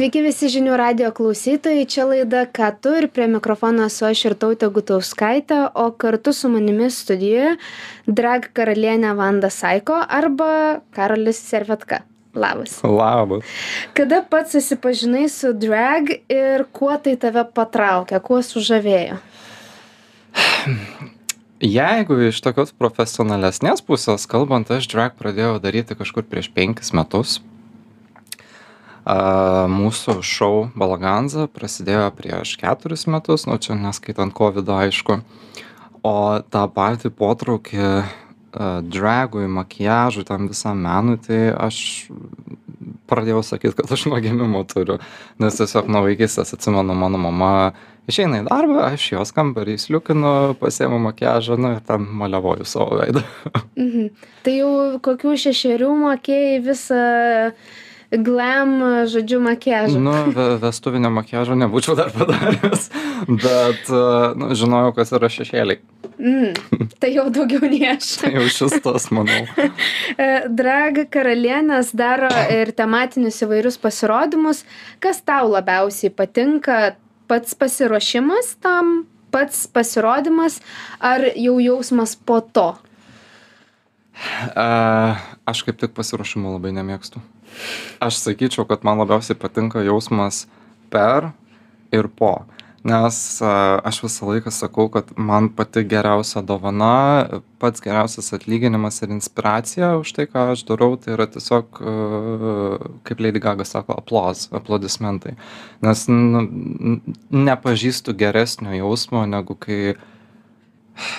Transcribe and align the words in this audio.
Sveiki 0.00 0.22
visi 0.24 0.48
žinių 0.48 0.78
radio 0.80 1.08
klausytojai, 1.12 1.82
čia 1.84 2.06
laida 2.08 2.46
Ką 2.48 2.70
tu 2.80 2.88
ir 2.96 3.04
prie 3.12 3.26
mikrofono 3.28 3.84
esu 3.90 4.06
aš 4.08 4.22
ir 4.30 4.34
tautė 4.40 4.70
Gutauskaitė, 4.72 5.58
o 5.76 5.90
kartu 5.92 6.32
su 6.32 6.48
manimi 6.48 6.86
studijoje 6.88 7.50
drag 8.08 8.46
karalienė 8.56 9.10
Vanda 9.18 9.50
Saiko 9.52 9.98
arba 10.00 10.78
Karolis 10.96 11.42
Servetka. 11.44 11.98
Labas. 12.32 12.78
Labas. 12.80 13.44
Kada 13.92 14.22
pats 14.24 14.56
susipažinai 14.56 15.26
su 15.28 15.52
drag 15.52 16.14
ir 16.32 16.64
kuo 16.72 16.96
tai 16.96 17.18
tave 17.20 17.44
patraukė, 17.52 18.22
kuo 18.24 18.40
sužavėjo? 18.40 19.20
Jeigu 21.76 22.22
iš 22.30 22.40
tokios 22.40 22.72
profesionalesnės 22.72 23.84
pusės 23.84 24.24
kalbant, 24.24 24.72
aš 24.72 24.88
drag 24.96 25.20
pradėjau 25.20 25.58
daryti 25.60 26.00
kažkur 26.00 26.24
prieš 26.24 26.48
penkis 26.56 26.96
metus 26.96 27.42
a, 29.04 29.66
mūsų 29.70 30.20
šou 30.22 30.54
Balaganza 30.78 31.48
prasidėjo 31.52 32.08
prieš 32.16 32.56
keturis 32.60 33.06
metus, 33.10 33.46
nu 33.50 33.58
čia 33.58 33.78
neskaitant 33.78 34.34
COVID, 34.36 34.68
aišku. 34.80 35.20
O 36.00 36.16
tą 36.48 36.64
patį 36.72 37.10
potraukį 37.12 37.86
dragui, 38.82 39.46
makiažui, 39.46 40.24
tam 40.24 40.48
visam 40.48 40.80
menui, 40.82 41.18
tai 41.22 41.50
aš 41.54 42.08
pradėjau 43.10 43.42
sakyti, 43.46 43.76
kad 43.78 43.92
aš 43.94 44.06
nuo 44.10 44.18
gimimo 44.22 44.62
turiu. 44.66 44.98
Nes 45.42 45.58
tiesiog 45.58 45.90
nuo 45.90 46.02
vaikystės 46.06 46.54
atsimenu, 46.56 46.94
mano 46.98 47.18
mama 47.20 47.50
išeina 48.10 48.40
į 48.42 48.48
darbą, 48.48 48.88
aš 48.90 49.10
jos 49.12 49.34
kambarį 49.36 49.76
sliukinu, 49.78 50.56
pasiemu 50.60 50.98
makiažą, 51.06 51.58
nu 51.60 51.74
ir 51.76 51.84
tam 51.86 52.08
maliavoju 52.22 52.66
savo 52.66 52.98
veidą. 53.02 53.22
Mhm. 53.76 54.10
Tai 54.44 54.56
jau 54.56 54.72
kokių 55.04 55.36
šešerių 55.44 55.92
mokėjai 56.02 56.58
visą 56.64 57.04
glam, 58.10 59.06
žodžiu, 59.06 59.40
makiažą. 59.44 60.00
Nu, 60.02 60.14
ve 60.34 60.46
vestuvinio 60.62 61.10
makiažo 61.14 61.54
nebūčiau 61.58 61.96
dar 61.98 62.10
padaręs, 62.14 62.90
bet, 63.28 63.90
nu, 64.38 64.50
žinojau, 64.58 64.94
kas 64.96 65.14
yra 65.16 65.30
šešėliai. 65.30 65.80
Mm, 66.20 66.52
tai 67.00 67.14
jau 67.14 67.28
daugiau 67.32 67.64
nei 67.64 67.86
aš. 67.94 68.10
tai 68.20 68.34
jau 68.34 68.44
šis 68.52 68.76
tas, 68.84 69.08
manau. 69.14 69.46
Drag 70.60 71.00
karalienės 71.12 71.94
daro 71.96 72.28
ir 72.52 72.74
tematinius 72.76 73.40
įvairius 73.46 73.80
pasirodymus. 73.80 74.66
Kas 75.00 75.22
tau 75.24 75.48
labiausiai 75.54 76.12
patinka? 76.12 76.98
Pats 77.30 77.54
pasiruošimas 77.54 78.56
tam, 78.60 79.04
pats 79.30 79.62
pasirodymas, 79.70 80.58
ar 80.98 81.24
jau 81.38 81.56
jausmas 81.62 82.16
po 82.18 82.40
to? 82.42 82.72
Uh, 84.50 85.16
aš 85.48 85.62
kaip 85.64 85.78
tik 85.80 85.94
pasiruošimo 85.96 86.52
labai 86.58 86.74
nemėgstu. 86.76 87.22
Aš 88.00 88.22
sakyčiau, 88.24 88.66
kad 88.68 88.84
man 88.86 89.00
labiausiai 89.02 89.38
patinka 89.38 89.82
jausmas 89.84 90.46
per 90.90 91.32
ir 91.92 92.08
po. 92.08 92.40
Nes 92.80 93.16
aš 93.44 93.98
visą 94.06 94.30
laiką 94.30 94.48
sakau, 94.56 94.86
kad 94.88 95.10
man 95.20 95.50
pati 95.52 95.82
geriausia 95.84 96.40
dovana, 96.40 97.28
pats 97.60 97.82
geriausias 97.84 98.32
atlyginimas 98.32 99.02
ir 99.04 99.12
inspiracija 99.12 99.90
už 100.00 100.14
tai, 100.16 100.24
ką 100.30 100.46
aš 100.54 100.62
darau, 100.70 100.94
tai 100.96 101.12
yra 101.12 101.26
tiesiog, 101.28 101.82
kaip 103.04 103.20
Lady 103.20 103.42
Gaga 103.44 103.66
sako, 103.68 103.98
aplos, 104.00 104.46
aplodismentai. 104.56 105.34
Nes 105.84 106.06
nu, 106.08 106.46
nepažįstu 107.28 108.16
geresnio 108.16 108.72
jausmo, 108.78 109.26
negu 109.28 109.58
kai 109.60 109.82
uh, 109.92 110.08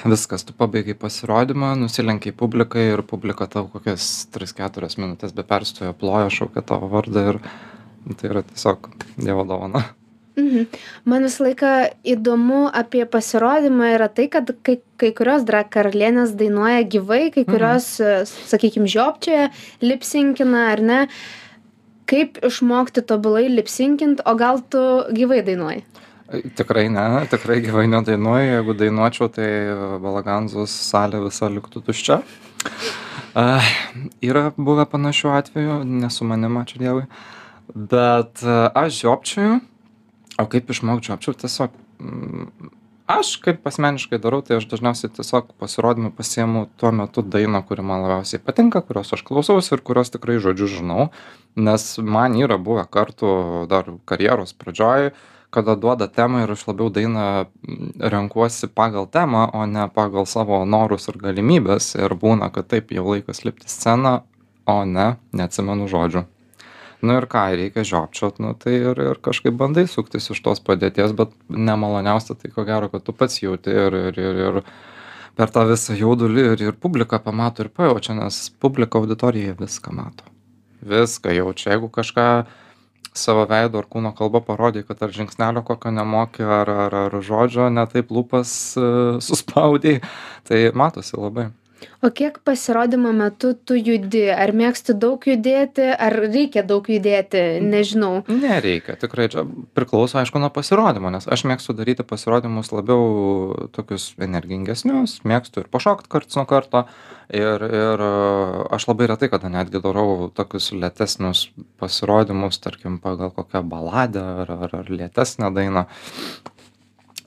viskas 0.06 0.46
tu 0.48 0.54
pabaigei 0.58 0.98
pasirodymą 0.98 1.76
nusilenkei 1.84 2.32
publikai 2.32 2.90
ir 2.94 3.06
publika 3.08 3.48
tau 3.48 3.68
kokias 3.72 4.28
tris 4.34 4.54
keturias 4.58 4.98
minutes 4.98 5.34
be 5.34 5.44
perstojo 5.44 5.94
ploja 5.94 6.30
šaukia 6.30 6.62
tavo 6.62 6.92
vardą 6.92 7.28
ir 7.34 7.42
tai 8.18 8.30
yra 8.34 8.46
tiesiog 8.46 8.94
dievo 9.18 9.48
dovana 9.48 9.84
Mhm. 10.38 10.68
Man 11.06 11.26
visą 11.28 11.44
laiką 11.44 11.72
įdomu 12.08 12.70
apie 12.74 13.04
pasirodymą 13.06 13.90
yra 13.98 14.08
tai, 14.08 14.30
kad 14.32 14.48
kai, 14.64 14.78
kai 14.98 15.12
kurios 15.12 15.44
drag 15.48 15.68
karalienės 15.74 16.36
dainuoja 16.40 16.86
gyvai, 16.88 17.34
kai 17.36 17.44
Mhm. 17.44 17.52
kurios, 17.52 18.00
mhm. 18.00 18.26
sakykime, 18.48 18.88
žiopčioje, 18.88 19.50
lipsinkina 19.82 20.72
ar 20.72 20.82
ne. 20.82 21.08
Kaip 22.06 22.40
išmokti 22.44 23.02
tobulai 23.08 23.48
lipsinkint, 23.50 24.22
o 24.26 24.36
gal 24.36 24.62
tu 24.70 24.80
gyvai 25.12 25.44
dainuoji? 25.46 25.84
Tikrai 26.32 26.88
ne, 26.88 27.26
tikrai 27.28 27.58
gyvai 27.60 27.90
nedainuoju, 27.92 28.52
jeigu 28.54 28.74
dainuočiau, 28.80 29.28
tai 29.36 29.48
Balaganzos 30.00 30.72
salė 30.72 31.20
visa 31.26 31.50
liktų 31.52 31.82
tuščia. 31.84 32.22
Uh, 33.36 33.72
yra 34.24 34.52
buvę 34.56 34.86
panašių 34.92 35.34
atvejų, 35.36 35.76
nesu 36.04 36.28
manim, 36.28 36.56
ačiū 36.62 36.80
Dievui. 36.80 37.04
Bet 37.72 38.44
uh, 38.46 38.70
aš 38.80 39.02
žiopčiau, 39.02 39.58
o 40.40 40.46
kaip 40.52 40.72
išmokčiau, 40.72 41.18
apčiau 41.18 41.36
tiesiog, 41.42 41.76
mm, 42.00 42.72
aš 43.12 43.34
kaip 43.44 43.68
asmeniškai 43.68 44.22
darau, 44.24 44.40
tai 44.46 44.62
aš 44.62 44.70
dažniausiai 44.72 45.12
tiesiog 45.18 45.52
pasirodymą 45.60 46.14
pasiemu 46.16 46.64
tuo 46.80 46.94
metu 46.96 47.26
dainą, 47.28 47.60
kuri 47.68 47.84
man 47.84 48.06
labiausiai 48.06 48.40
patinka, 48.44 48.84
kurios 48.88 49.12
aš 49.12 49.26
klausausi 49.28 49.76
ir 49.76 49.84
kurios 49.84 50.16
tikrai 50.16 50.40
žodžiu 50.40 50.72
žinau, 50.78 51.10
nes 51.60 51.92
man 52.00 52.40
yra 52.40 52.56
buvę 52.56 52.88
kartų 52.88 53.36
dar 53.72 53.92
karjeros 54.08 54.56
pradžioj, 54.56 55.12
uh, 55.12 55.28
kada 55.52 55.76
duoda 55.76 56.08
temą 56.08 56.46
ir 56.46 56.52
aš 56.56 56.66
labiau 56.70 56.90
dainą 56.94 57.46
renkuosi 58.00 58.70
pagal 58.72 59.08
temą, 59.12 59.50
o 59.54 59.66
ne 59.68 59.88
pagal 59.94 60.26
savo 60.26 60.64
norus 60.66 61.10
ir 61.12 61.20
galimybės. 61.20 61.94
Ir 62.00 62.16
būna, 62.16 62.52
kad 62.56 62.70
taip 62.72 62.94
jau 62.96 63.04
laikas 63.12 63.44
lipti 63.46 63.68
sceną, 63.72 64.22
o 64.72 64.78
ne, 64.88 65.16
neatsimenu 65.36 65.90
žodžių. 65.92 66.24
Nu 67.02 67.18
ir 67.18 67.26
ką, 67.26 67.48
reikia 67.58 67.84
žiopčiot, 67.88 68.38
nu 68.44 68.54
tai 68.54 68.76
ir, 68.78 69.00
ir 69.02 69.20
kažkaip 69.26 69.56
bandai 69.58 69.88
suktis 69.90 70.30
iš 70.32 70.42
tos 70.46 70.62
padėties, 70.62 71.16
bet 71.18 71.34
nemaloniausia 71.50 72.38
tai 72.38 72.52
ko 72.54 72.66
gero, 72.68 72.92
kad 72.94 73.04
tu 73.04 73.16
pats 73.18 73.42
jauti 73.42 73.74
ir, 73.74 73.98
ir, 74.12 74.20
ir, 74.22 74.42
ir 74.46 74.60
per 75.36 75.50
tą 75.50 75.66
visą 75.66 75.98
jaudulį 75.98 76.44
ir, 76.52 76.66
ir 76.70 76.78
publika 76.78 77.18
pamato 77.20 77.66
ir 77.66 77.72
pajaučia, 77.74 78.14
nes 78.20 78.44
publika 78.62 79.02
auditorija 79.02 79.58
viską 79.58 79.96
mato. 79.98 80.30
Viską 80.86 81.34
jaučia. 81.34 81.74
Jeigu 81.74 81.90
kažką 81.94 82.28
savo 83.14 83.46
veido 83.50 83.82
ar 83.82 83.88
kūno 83.92 84.14
kalba 84.18 84.42
parodai, 84.46 84.84
kad 84.88 85.02
ar 85.04 85.14
žingsnelio 85.16 85.64
kokio 85.68 85.92
nemoki, 85.94 86.44
ar, 86.44 86.70
ar, 86.88 86.98
ar 87.08 87.18
žodžio 87.24 87.70
netaip 87.74 88.12
lūpas 88.14 88.54
uh, 88.80 89.18
suspaudai, 89.24 90.00
tai 90.48 90.64
matosi 90.76 91.20
labai. 91.20 91.50
O 92.02 92.10
kiek 92.10 92.40
pasirodymo 92.46 93.12
metu 93.14 93.54
tu 93.54 93.78
judi? 93.78 94.24
Ar 94.34 94.54
mėgsti 94.58 94.96
daug 94.98 95.22
judėti, 95.26 95.86
ar 95.94 96.16
reikia 96.24 96.64
daug 96.68 96.86
judėti? 96.90 97.42
Nežinau. 97.66 98.24
Nereikia, 98.30 98.96
tikrai 99.02 99.28
čia 99.34 99.46
priklauso, 99.78 100.20
aišku, 100.22 100.42
nuo 100.42 100.52
pasirodymo, 100.54 101.12
nes 101.14 101.28
aš 101.30 101.46
mėgstu 101.50 101.76
daryti 101.78 102.06
pasirodymus 102.08 102.72
labiau 102.74 103.68
tokius 103.76 104.12
energingesnius, 104.22 105.20
mėgstu 105.28 105.64
ir 105.64 105.72
pašokti 105.74 106.12
karts 106.12 106.40
nuo 106.40 106.48
karto. 106.50 106.86
Ir, 107.32 107.64
ir 107.64 108.02
aš 108.76 108.90
labai 108.90 109.08
retai 109.14 109.30
kada 109.32 109.48
netgi 109.54 109.80
darau 109.84 110.28
tokius 110.36 110.74
lėtesnius 110.76 111.46
pasirodymus, 111.80 112.60
tarkim, 112.60 112.98
pagal 113.04 113.32
kokią 113.36 113.62
baladę 113.72 114.26
ar, 114.44 114.52
ar, 114.68 114.74
ar 114.82 114.92
lėtesnę 114.92 115.54
dainą. 115.56 115.86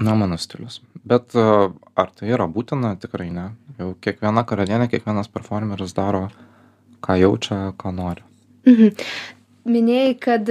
Na, 0.01 0.15
mano 0.19 0.39
stilius. 0.41 0.81
Bet 1.05 1.37
ar 1.37 2.11
tai 2.17 2.33
yra 2.33 2.49
būtina, 2.51 2.95
tikrai 3.01 3.29
ne. 3.35 3.51
Jau 3.79 3.93
kiekviena 4.03 4.45
karalienė, 4.49 4.89
kiekvienas 4.91 5.29
performeris 5.31 5.95
daro, 5.95 6.29
ką 7.05 7.19
jaučia, 7.21 7.61
ką 7.79 7.93
nori. 7.95 8.25
Mhm. 8.67 9.07
Minėjai, 9.65 10.17
kad 10.21 10.51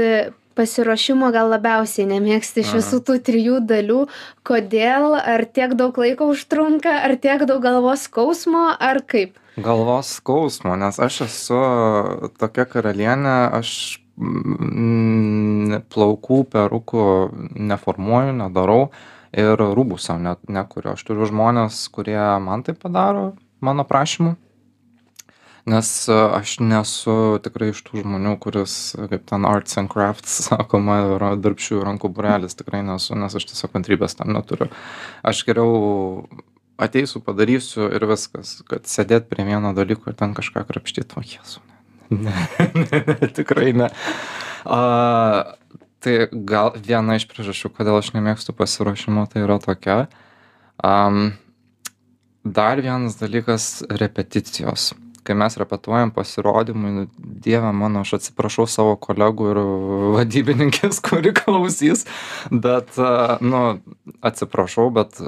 pasiruošimo 0.57 1.29
gal 1.33 1.49
labiausiai 1.53 2.05
nemėgsti 2.09 2.63
iš 2.63 2.73
visų 2.77 2.99
tų 3.07 3.17
trijų 3.25 3.61
dalių. 3.69 4.03
Kodėl? 4.45 5.17
Ar 5.17 5.45
tiek 5.49 5.73
daug 5.79 5.97
laiko 5.97 6.29
užtrunka, 6.33 6.93
ar 7.07 7.15
tiek 7.21 7.45
daug 7.49 7.61
galvos 7.63 8.05
skausmo, 8.07 8.69
ar 8.77 9.01
kaip? 9.05 9.39
Galvos 9.57 10.15
skausmo, 10.17 10.75
nes 10.79 10.97
aš 11.01 11.23
esu 11.27 11.59
tokia 12.41 12.65
karalienė, 12.69 13.35
aš 13.59 13.99
mm, 14.17 15.83
plaukų, 15.93 16.39
perukų 16.53 17.07
neformuoju, 17.57 18.37
nedarau 18.41 18.81
ir 19.33 19.59
rūbų 19.59 19.99
savo 20.01 20.21
net 20.23 20.41
nekuriu. 20.51 20.93
Aš 20.93 21.03
turiu 21.07 21.27
žmonės, 21.29 21.81
kurie 21.93 22.21
man 22.43 22.63
tai 22.65 22.75
padaro, 22.77 23.33
mano 23.63 23.85
prašymu. 23.87 24.35
Nes 25.69 25.89
aš 26.11 26.57
nesu 26.59 27.39
tikrai 27.43 27.69
iš 27.71 27.79
tų 27.87 28.01
žmonių, 28.01 28.33
kuris, 28.43 28.73
kaip 28.99 29.21
ten 29.29 29.45
arts 29.47 29.79
and 29.79 29.87
crafts, 29.91 30.41
sakoma, 30.49 30.97
darbščių 31.39 31.83
rankų 31.87 32.11
burelis, 32.15 32.57
tikrai 32.59 32.83
nesu, 32.83 33.15
nes 33.15 33.35
aš 33.39 33.47
tiesiog 33.51 33.71
kantrybės 33.77 34.19
tam 34.19 34.33
neturiu. 34.35 34.67
Aš 35.23 35.45
geriau 35.47 36.27
ateisiu, 36.83 37.23
padarysiu 37.23 37.87
ir 37.95 38.03
viskas, 38.09 38.57
kad 38.67 38.89
sėdėt 38.91 39.29
prie 39.31 39.47
vieno 39.47 39.71
dalyko 39.77 40.11
ir 40.11 40.19
ten 40.19 40.35
kažką 40.35 40.65
krapštyti, 40.67 41.15
o 41.15 41.23
jesu. 41.23 41.63
Ne, 42.11 42.33
ne, 42.75 42.99
ne, 43.07 43.31
tikrai 43.31 43.71
ne. 43.77 43.87
A, 44.67 44.79
tai 46.03 46.27
gal 46.31 46.73
viena 46.75 47.15
iš 47.17 47.25
priežasčių, 47.31 47.71
kodėl 47.77 47.99
aš 48.01 48.11
nemėgstu 48.15 48.55
pasiruošimo, 48.57 49.25
tai 49.31 49.45
yra 49.45 49.59
tokia. 49.63 49.97
Um, 50.83 51.33
dar 52.43 52.81
vienas 52.83 53.15
dalykas- 53.21 53.83
repeticijos. 54.03 54.91
Kai 55.23 55.35
mes 55.37 55.57
repetuojam 55.57 56.11
pasirodymui 56.11 56.91
nu 56.91 57.05
dieve 57.17 57.71
mano 57.71 58.03
aš 58.03 58.13
atsiprašau 58.19 58.65
savo 58.69 58.95
kolegų 58.99 59.49
ir 59.51 59.59
vadybininkės 60.17 60.99
kuri 61.05 61.33
klausys 61.35 62.05
bet 62.51 62.97
nu 63.41 63.61
atsiprašau 64.25 64.89
bet 64.95 65.19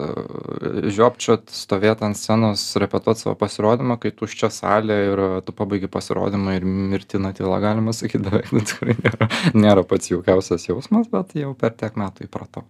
žiopčiot 0.96 1.50
stovėt 1.56 2.04
ant 2.06 2.20
scenos 2.20 2.68
repetuot 2.82 3.22
savo 3.22 3.36
pasirodymą 3.40 4.00
kai 4.02 4.14
tuščia 4.16 4.52
salė 4.54 5.00
ir 5.10 5.24
tu 5.48 5.56
pabaigi 5.56 5.90
pasirodymą 5.92 6.58
ir 6.60 6.68
mirtina 6.68 7.34
tyla 7.38 7.60
galima 7.64 7.96
sakyt 7.96 8.24
beveik 8.28 8.54
nu 8.56 8.64
tikrai 8.66 8.98
nėra 9.02 9.30
nėra 9.56 9.86
pats 9.88 10.12
jaukiausias 10.12 10.70
jausmas 10.70 11.12
bet 11.12 11.36
jau 11.40 11.54
per 11.60 11.76
tiek 11.76 11.98
metų 12.00 12.30
įpratau 12.30 12.66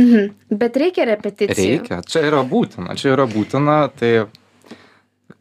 mhm. 0.00 0.32
bet 0.62 0.80
reikia 0.82 1.08
repeticijų 1.12 1.78
reikia 1.78 2.02
čia 2.06 2.26
yra 2.30 2.42
būtina 2.46 2.96
čia 3.00 3.14
yra 3.16 3.28
būtina 3.30 3.78
tai 3.96 4.12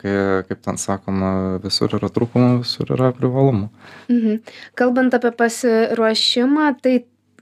kai 0.02 0.44
kaip 0.48 0.62
ten 0.66 0.80
sakoma 0.82 1.58
visur 1.64 1.94
yra 1.98 2.10
trūkumų 2.14 2.62
visur 2.64 2.90
yra 2.96 3.12
privalumų 3.16 3.70
mhm. 4.12 4.40
kalbant 4.80 5.18
apie 5.18 5.32
pasiruošimą 5.42 6.72
tai 6.82 6.96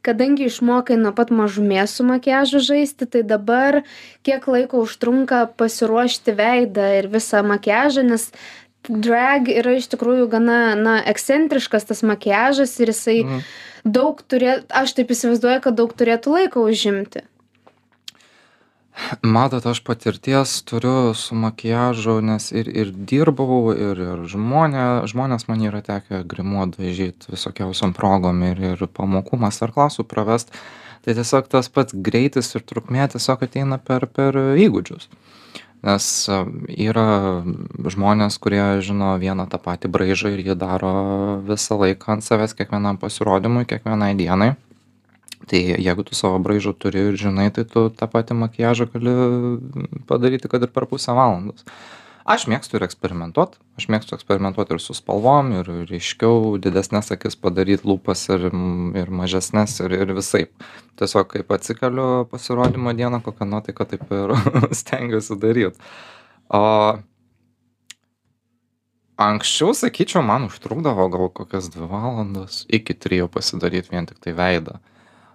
kadangi 0.03 0.49
išmokai 0.49 0.97
nuo 0.99 1.13
pat 1.15 1.31
mažumės 1.31 1.95
su 1.97 2.05
makiažu 2.07 2.59
žaisti 2.63 3.07
tai 3.07 3.23
dabar 3.27 3.81
kiek 4.27 4.47
laiko 4.51 4.83
užtrunka 4.83 5.45
pasiruošti 5.59 6.35
veidą 6.39 6.89
ir 6.99 7.09
visą 7.13 7.43
makiažą 7.47 8.03
nes 8.11 8.29
drag 8.89 9.47
yra 9.47 9.77
iš 9.79 9.87
tikrųjų 9.93 10.27
gana 10.31 10.75
na 10.75 10.97
ekscentriškas 11.07 11.87
tas 11.87 12.03
makiažas 12.03 12.75
ir 12.83 12.91
jisai 12.91 13.19
mhm. 13.23 13.45
daug 13.85 14.19
turė 14.27 14.57
aš 14.83 14.97
taip 14.99 15.15
įsivaizduoju 15.15 15.63
kad 15.63 15.79
daug 15.79 15.95
turėtų 15.95 16.35
laiko 16.37 16.67
užimti 16.67 17.23
matot 19.21 19.65
aš 19.65 19.81
patirties 19.83 20.61
turiu 20.63 21.13
su 21.13 21.35
makiažu 21.35 22.21
nes 22.21 22.51
ir 22.51 22.69
ir 22.69 22.91
dirbau 22.91 23.73
ir 23.73 23.99
ir 24.05 24.23
žmonė 24.29 24.85
žmones 25.09 25.47
man 25.47 25.65
yra 25.65 25.81
tekę 25.81 26.23
grimuot 26.29 26.77
dažyt 26.77 27.27
visokiausiom 27.31 27.93
progom 27.97 28.43
ir 28.49 28.61
ir 28.73 28.87
pamokų 28.87 29.39
masterklasų 29.45 30.05
pravest. 30.05 30.53
Tai 31.03 31.13
tiesiog 31.17 31.49
tas 31.51 31.67
pats 31.67 31.93
greitis 31.93 32.53
ir 32.55 32.63
trukmė 32.63 33.09
tiesiog 33.11 33.43
ateina 33.43 33.77
per 33.77 34.05
per 34.07 34.37
įgūdžius. 34.37 35.09
Nes 35.83 36.05
yra 36.79 37.07
žmonės 37.95 38.37
kurie 38.39 38.63
žino 38.79 39.17
vieną 39.19 39.49
tą 39.51 39.59
patį 39.59 39.91
braižą 39.91 40.31
ir 40.31 40.45
jį 40.45 40.55
daro 40.55 40.93
visą 41.43 41.75
laiką 41.81 42.15
ant 42.15 42.23
savęs 42.23 42.55
kiekvienam 42.55 43.01
pasirodymui 43.01 43.65
kiekvienai 43.67 44.13
dienai 44.15 44.53
tai 45.47 45.63
jeigu 45.77 46.05
tu 46.07 46.15
savo 46.15 46.39
braižą 46.43 46.73
turi 46.77 47.09
ir 47.09 47.17
žinai 47.19 47.49
tai 47.55 47.65
tu 47.67 47.89
tą 47.89 48.07
patį 48.11 48.37
makiažą 48.43 48.87
gali 48.93 49.17
padaryti 50.07 50.51
kad 50.51 50.63
ir 50.63 50.71
per 50.71 50.87
pusę 50.87 51.15
valandos. 51.15 51.65
Aš 52.23 52.45
mėgstu 52.47 52.77
ir 52.77 52.85
eksperimentuot. 52.85 53.57
Aš 53.75 53.89
mėgstu 53.91 54.15
eksperimentuot 54.15 54.69
ir 54.71 54.79
su 54.79 54.93
spalvom 54.95 55.49
ir 55.57 55.67
ryškiau 55.89 56.55
didesnes 56.63 57.11
akis 57.11 57.35
padaryt 57.35 57.83
lūpas 57.83 58.21
ir 58.31 58.45
ir 59.01 59.11
mažesnes 59.11 59.75
ir 59.83 59.95
ir 59.97 60.13
visaip. 60.15 60.53
Tiesiog 60.99 61.27
kaip 61.33 61.51
atsikeliu 61.51 62.23
pasirodymo 62.31 62.95
dieną 62.95 63.19
kokia 63.25 63.49
nuotaika 63.49 63.89
taip 63.91 64.07
ir 64.15 64.31
stengiuosi 64.79 65.35
daryt. 65.41 65.75
O 66.47 66.63
anksčiau 69.19 69.75
sakyčiau 69.75 70.23
man 70.23 70.47
užtrukdavo 70.47 71.09
gal 71.11 71.27
kokias 71.27 71.67
dvi 71.75 71.91
valandas 71.91 72.63
iki 72.71 72.95
trijų 72.95 73.27
pasidaryt 73.35 73.91
vien 73.91 74.07
tiktai 74.07 74.31
veidą 74.39 74.79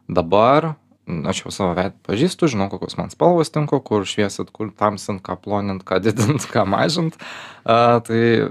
dabar 0.08 0.74
aš 1.08 1.42
jau 1.44 1.52
savo 1.52 1.74
veidą 1.76 1.96
pažįstu 2.04 2.48
žinau 2.52 2.68
kokios 2.72 2.98
man 2.98 3.12
spalvos 3.12 3.50
tinka 3.52 3.78
kur 3.84 4.04
šviesint 4.08 4.50
kur 4.52 4.70
tamsint 4.76 5.22
ką 5.24 5.38
plonint 5.40 5.84
ką 5.88 6.00
didint 6.04 6.44
ką 6.52 6.66
mažint. 6.68 7.16
A 7.64 8.00
tai 8.04 8.48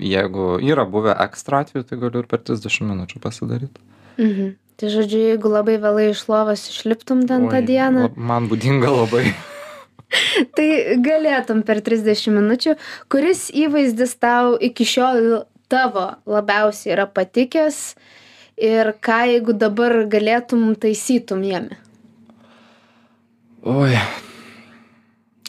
jeigu 0.00 0.56
yra 0.64 0.86
buvę 0.88 1.16
ekstra 1.26 1.64
atvejų 1.64 1.88
tai 1.88 1.98
galiu 2.00 2.22
ir 2.22 2.30
per 2.30 2.40
trisdešim 2.44 2.88
minučių 2.92 3.20
pasidaryt. 3.24 3.76
Mhm. 4.16 4.54
Tai 4.76 4.88
žodžiu 4.92 5.20
jeigu 5.32 5.52
labai 5.52 5.76
vėlai 5.80 6.10
iš 6.12 6.26
lovos 6.28 6.66
išliptum 6.72 7.26
ten 7.28 7.48
tą 7.52 7.62
dieną 7.64 8.10
man 8.16 8.48
būdinga 8.48 8.92
labai. 8.92 9.26
Tai 10.56 10.68
galėtum 11.02 11.64
per 11.66 11.80
trisdešim 11.82 12.36
minučių. 12.38 12.76
Kuris 13.10 13.48
įvaizdis 13.50 14.12
tau 14.22 14.54
iki 14.54 14.86
šiol 14.86 15.42
tavo 15.72 16.12
labiausiai 16.30 16.92
yra 16.94 17.08
patikęs 17.10 17.96
ir 18.56 18.92
ką 19.04 19.18
jeigu 19.32 19.54
dabar 19.56 20.04
galėtum 20.10 20.72
taisytum 20.80 21.44
jame? 21.44 21.76
Oi. 23.66 23.96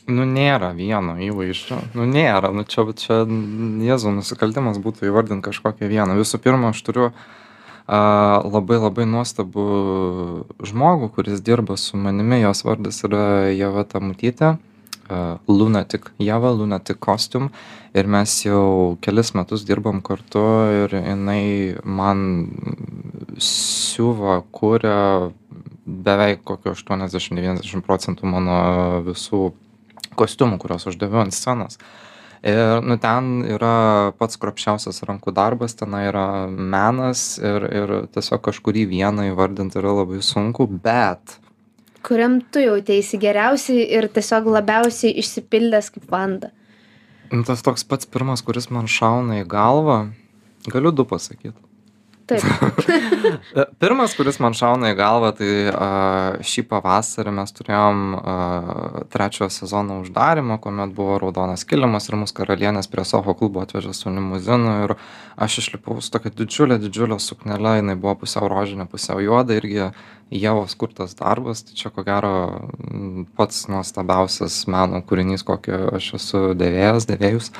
Nu, 0.08 0.24
nėra 0.24 0.72
vieno 0.72 1.18
įvaizdžio. 1.20 1.82
Nu, 1.98 2.06
nėra. 2.08 2.54
Nu, 2.56 2.64
čia, 2.64 2.86
čia, 2.96 3.26
jėzų, 3.28 4.14
nusikaltimas 4.16 4.80
būtų 4.80 5.10
įvardinti 5.10 5.50
kažkokią 5.50 5.90
vieną. 5.92 6.16
Visų 6.16 6.40
pirma, 6.40 6.72
aš 6.72 6.80
turiu 6.88 7.10
a, 7.12 8.40
labai 8.48 8.80
labai 8.80 9.08
nuostabų 9.12 9.68
žmogų, 10.64 11.12
kuris 11.18 11.44
dirba 11.44 11.76
su 11.76 12.00
manimi. 12.00 12.40
Jos 12.40 12.64
vardas 12.64 13.04
yra 13.04 13.52
Java 13.52 13.84
Tamutytė. 15.08 15.44
Lunatic 15.48 16.12
Java, 16.20 16.52
Lunatic 16.52 17.00
Costume 17.00 17.50
ir 17.96 18.08
mes 18.08 18.34
jau 18.44 18.98
kelis 19.02 19.34
metus 19.34 19.64
dirbam 19.66 20.02
kartu 20.02 20.44
ir 20.84 20.96
jinai 21.00 21.78
man 21.84 22.26
siuva, 23.40 24.42
kuria 24.52 25.32
beveik 25.88 26.44
kokio 26.44 26.76
80-90 26.76 27.82
procentų 27.86 28.28
mano 28.28 28.60
visų 29.08 29.54
kostiumų, 30.18 30.60
kuriuos 30.60 30.90
aš 30.90 31.00
deviu 31.00 31.22
ant 31.24 31.36
scenos. 31.36 31.80
Ir 32.46 32.84
nu, 32.86 33.00
ten 33.02 33.42
yra 33.50 34.14
pats 34.20 34.38
kropščiausias 34.38 35.02
rankų 35.08 35.34
darbas, 35.34 35.74
ten 35.80 35.96
yra 35.98 36.46
menas 36.48 37.40
ir, 37.42 37.66
ir 37.66 37.94
tiesiog 38.14 38.44
kažkurį 38.46 38.86
vieną 38.92 39.32
įvardinti 39.32 39.80
yra 39.82 39.96
labai 40.04 40.22
sunku, 40.22 40.68
bet 40.70 41.40
kuriam 42.08 42.40
tu 42.42 42.64
jauteisi 42.64 43.20
geriausiai 43.22 43.86
ir 44.00 44.08
tiesiog 44.14 44.48
labiausiai 44.58 45.16
išsipildęs 45.22 45.92
kaip 45.96 46.10
vanda? 46.12 46.54
Nu, 47.32 47.44
tas 47.44 47.64
toks 47.66 47.84
pats 47.84 48.08
pirmas, 48.08 48.44
kuris 48.46 48.70
man 48.72 48.88
šauna 48.88 49.42
į 49.42 49.48
galvą, 49.52 49.98
galiu 50.72 50.94
du 50.96 51.04
pasakyti. 51.08 51.58
Taip. 52.28 52.44
Pirmas, 53.82 54.12
kuris 54.18 54.36
man 54.44 54.56
šauna 54.58 54.90
į 54.92 54.96
galvą, 55.00 55.30
tai 55.38 55.52
a, 55.72 55.88
šį 56.44 56.66
pavasarį 56.68 57.32
mes 57.38 57.54
turėjom 57.56 58.02
a, 58.18 58.34
trečiojo 59.14 59.48
sezono 59.54 60.02
uždarimą, 60.02 60.58
kuomet 60.64 60.92
buvo 60.96 61.16
raudonas 61.24 61.64
kilimas 61.68 62.10
ir 62.10 62.18
mūsų 62.20 62.36
karalienės 62.42 62.92
prie 62.92 63.08
Soho 63.08 63.36
klubo 63.40 63.64
atvežė 63.64 63.96
su 63.96 64.12
limuzinu 64.12 64.76
ir 64.84 64.96
aš 65.40 65.62
išlipau 65.64 66.02
su 66.04 66.12
tokia 66.12 66.34
didžiulė, 66.36 66.82
didžiulė 66.84 67.16
suknelė, 67.24 67.78
jinai 67.80 67.96
buvo 67.96 68.18
pusiau 68.26 68.52
rožinė, 68.52 68.90
pusiau 68.92 69.24
juoda 69.24 69.56
irgi 69.56 69.88
Jėvos 70.28 70.74
kurtas 70.76 71.14
darbas, 71.16 71.62
tai 71.64 71.78
čia 71.80 71.88
ko 71.94 72.04
gero 72.04 72.32
pats 73.40 73.62
nuostabiausias 73.72 74.66
meno 74.68 75.00
kūrinys, 75.08 75.46
kokį 75.48 75.78
aš 75.96 76.10
esu 76.18 76.42
dėvėjęs, 76.60 77.08
dėvėjus. 77.08 77.52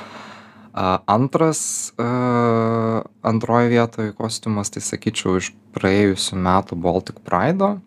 Antras, 1.08 1.62
antroji 1.96 3.72
vietoje 3.72 4.12
kostiumas, 4.18 4.68
tai 4.74 4.82
sakyčiau, 4.84 5.38
iš 5.40 5.54
praėjusių 5.78 6.36
metų 6.44 6.76
Baltic 6.84 7.22
Pride. 7.24 7.78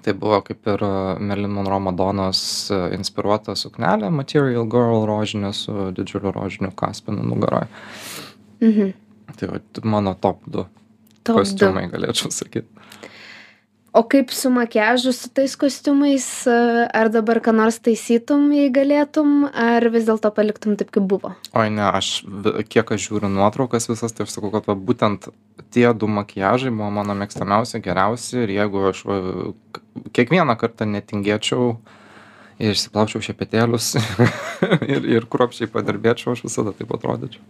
Tai 0.00 0.16
buvo 0.16 0.40
kaip 0.42 0.66
ir 0.72 0.82
Merlin 1.22 1.54
Monroe 1.54 1.78
Madonos 1.84 2.42
inspiruota 2.96 3.54
suknelė, 3.54 4.10
Material 4.10 4.66
Girl 4.66 5.06
rožinė 5.06 5.52
su 5.54 5.90
didžiuliu 5.94 6.34
rožiniu 6.34 6.72
kaspinu 6.74 7.22
nugaroje. 7.30 7.70
Mhm. 8.64 8.92
Tai 9.38 9.54
va, 9.54 9.62
mano 9.86 10.16
top 10.18 10.42
2 10.50 10.66
top 11.22 11.36
kostiumai, 11.44 11.86
2. 11.86 11.94
galėčiau 11.94 12.34
sakyti 12.34 12.66
o 13.92 14.02
kaip 14.02 14.30
su 14.30 14.50
makiažu 14.50 15.12
su 15.12 15.30
tais 15.34 15.56
kostiumais 15.58 16.26
ar 16.94 17.10
dabar 17.10 17.40
ką 17.42 17.54
nors 17.56 17.80
taisytum 17.82 18.50
jei 18.54 18.70
galėtum 18.72 19.48
ar 19.50 19.88
vis 19.90 20.06
dėlto 20.08 20.30
paliktum 20.34 20.76
taip 20.80 20.92
kaip 20.94 21.06
buvo 21.10 21.34
oi 21.58 21.68
ne 21.74 21.86
aš 21.90 22.10
kiek 22.70 22.92
aš 22.96 23.08
žiūriu 23.08 23.30
nuotraukas 23.32 23.90
visas 23.90 24.14
tai 24.14 24.26
aš 24.26 24.36
sakau 24.36 24.52
kad 24.54 24.68
va 24.70 24.78
būtent 24.78 25.30
tie 25.74 25.88
du 25.94 26.10
makiažai 26.10 26.70
buvo 26.74 26.90
mano 27.00 27.16
mėgstamiausi 27.18 27.82
geriausi 27.82 28.44
ir 28.44 28.54
jeigu 28.60 28.84
aš 28.92 29.06
va 29.08 29.22
kiekvieną 30.14 30.56
kartą 30.60 30.86
netingėčiau 30.86 31.74
ir 32.60 32.74
išsiplaučiau 32.76 33.22
šepetėlius 33.24 33.94
ir, 34.94 35.06
ir 35.16 35.26
kruopščiai 35.32 35.70
padirbėčiau, 35.72 36.34
aš 36.34 36.44
visada 36.44 36.74
taip 36.76 36.92
atrodyčiau. 36.92 37.40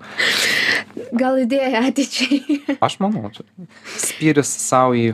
Gal 1.18 1.40
idėja 1.42 1.82
ateičiai? 1.88 2.60
aš 2.78 3.00
manau, 3.02 3.32
čia 3.34 3.46
spyris 3.98 4.52
savo 4.62 4.94
į 4.98 5.08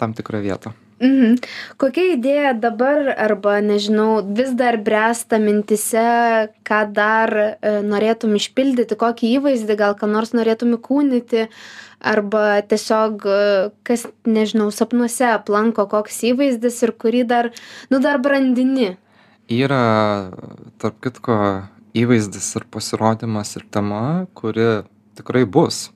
tam 0.00 0.16
tikrą 0.16 0.40
vietą. 0.44 0.72
Mhm. 1.00 1.38
Kokia 1.80 2.02
idėja 2.12 2.50
dabar 2.60 3.06
arba, 3.14 3.54
nežinau, 3.64 4.20
vis 4.36 4.50
dar 4.52 4.76
bręsta 4.84 5.38
mintise, 5.40 6.50
ką 6.68 6.80
dar 6.92 7.32
e, 7.40 7.52
norėtum 7.80 8.34
išpildyti, 8.36 8.98
kokį 9.00 9.30
įvaizdį, 9.38 9.76
gal 9.80 9.96
ką 9.96 10.10
nors 10.12 10.34
norėtum 10.36 10.74
įkūnyti, 10.76 11.46
arba 12.04 12.60
tiesiog, 12.68 13.24
e, 13.24 13.70
kas, 13.88 14.04
nežinau, 14.28 14.68
sapnuose 14.76 15.30
aplanko 15.32 15.86
koks 15.88 16.20
įvaizdis 16.34 16.82
ir 16.84 16.92
kurį 16.92 17.24
dar, 17.32 17.48
nu, 17.88 18.02
dar 18.04 18.20
brandini. 18.20 18.92
Yra, 19.50 19.82
tarp 20.84 21.00
kitko, 21.00 21.38
įvaizdis 21.96 22.52
ir 22.60 22.68
pasirodymas 22.68 23.56
ir 23.56 23.64
tema, 23.72 24.26
kuri 24.36 24.82
tikrai 25.16 25.46
bus. 25.48 25.88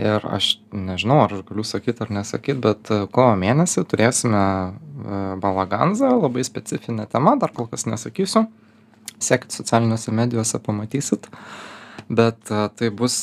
Ir 0.00 0.24
aš 0.24 0.54
nežinau, 0.72 1.18
ar 1.26 1.34
aš 1.36 1.42
galiu 1.44 1.64
sakyti 1.68 2.00
ar 2.00 2.12
nesakyti, 2.16 2.56
bet 2.64 2.88
e, 2.88 3.02
kovo 3.12 3.34
mėnesį 3.36 3.84
turėsime 3.90 4.40
e, 4.40 5.18
balaganzą, 5.42 6.14
labai 6.16 6.44
specifinę 6.48 7.04
temą, 7.12 7.34
dar 7.42 7.52
kol 7.52 7.68
kas 7.68 7.84
nesakysiu. 7.84 8.46
Sekit 9.20 9.52
socialiniuose 9.52 10.14
medijuose, 10.16 10.62
pamatysit. 10.64 11.28
Bet 12.08 12.48
e, 12.48 12.62
tai 12.72 12.88
bus 12.88 13.18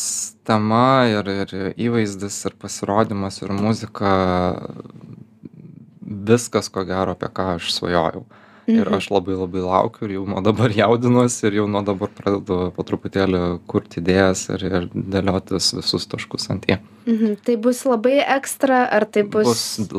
tema 0.45 1.07
ir, 1.09 1.33
ir 1.41 1.73
įvaizdis, 1.73 2.37
ir 2.45 2.57
pasirodymas, 2.61 3.41
ir 3.41 3.55
muzika, 3.57 4.13
viskas, 6.05 6.69
ko 6.69 6.85
gero, 6.85 7.17
apie 7.17 7.31
ką 7.33 7.55
aš 7.55 7.73
svajojau. 7.79 8.27
Ir 8.69 8.85
Mhm. 8.85 8.95
aš 8.99 9.09
labai 9.09 9.33
labai 9.33 9.61
laukiu 9.65 10.05
ir 10.05 10.11
jau 10.19 10.25
nuo 10.29 10.41
dabar 10.45 10.69
jaudinuosi 10.69 11.47
ir 11.47 11.53
jau 11.59 11.67
nuo 11.67 11.81
dabar 11.81 12.09
pradedu 12.13 12.71
po 12.75 12.83
truputėlį 12.85 13.59
kurti 13.67 13.99
idėjas 14.01 14.43
ir, 14.53 14.65
ir 14.69 14.87
dėliotis 14.93 15.73
visus 15.73 16.05
taškus 16.07 16.49
ant 16.53 16.67
jie. 16.69 16.77
Mhm. 17.07 17.37
Tai 17.45 17.55
bus 17.57 17.83
labai 17.85 18.19
ekstra, 18.37 18.85
ar 18.91 19.05
tai 19.05 19.23
bus... 19.23 19.79
Bus 19.79 19.89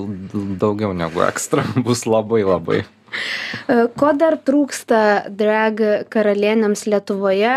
daugiau 0.60 0.94
negu 0.94 1.20
ekstra, 1.26 1.64
bus 1.86 2.06
labai 2.06 2.44
labai. 2.46 2.84
E, 3.10 3.86
Ko 3.98 4.12
dar 4.16 4.36
trūksta 4.46 5.30
drag 5.36 5.80
karalienėms 6.12 6.86
Lietuvoje? 6.90 7.54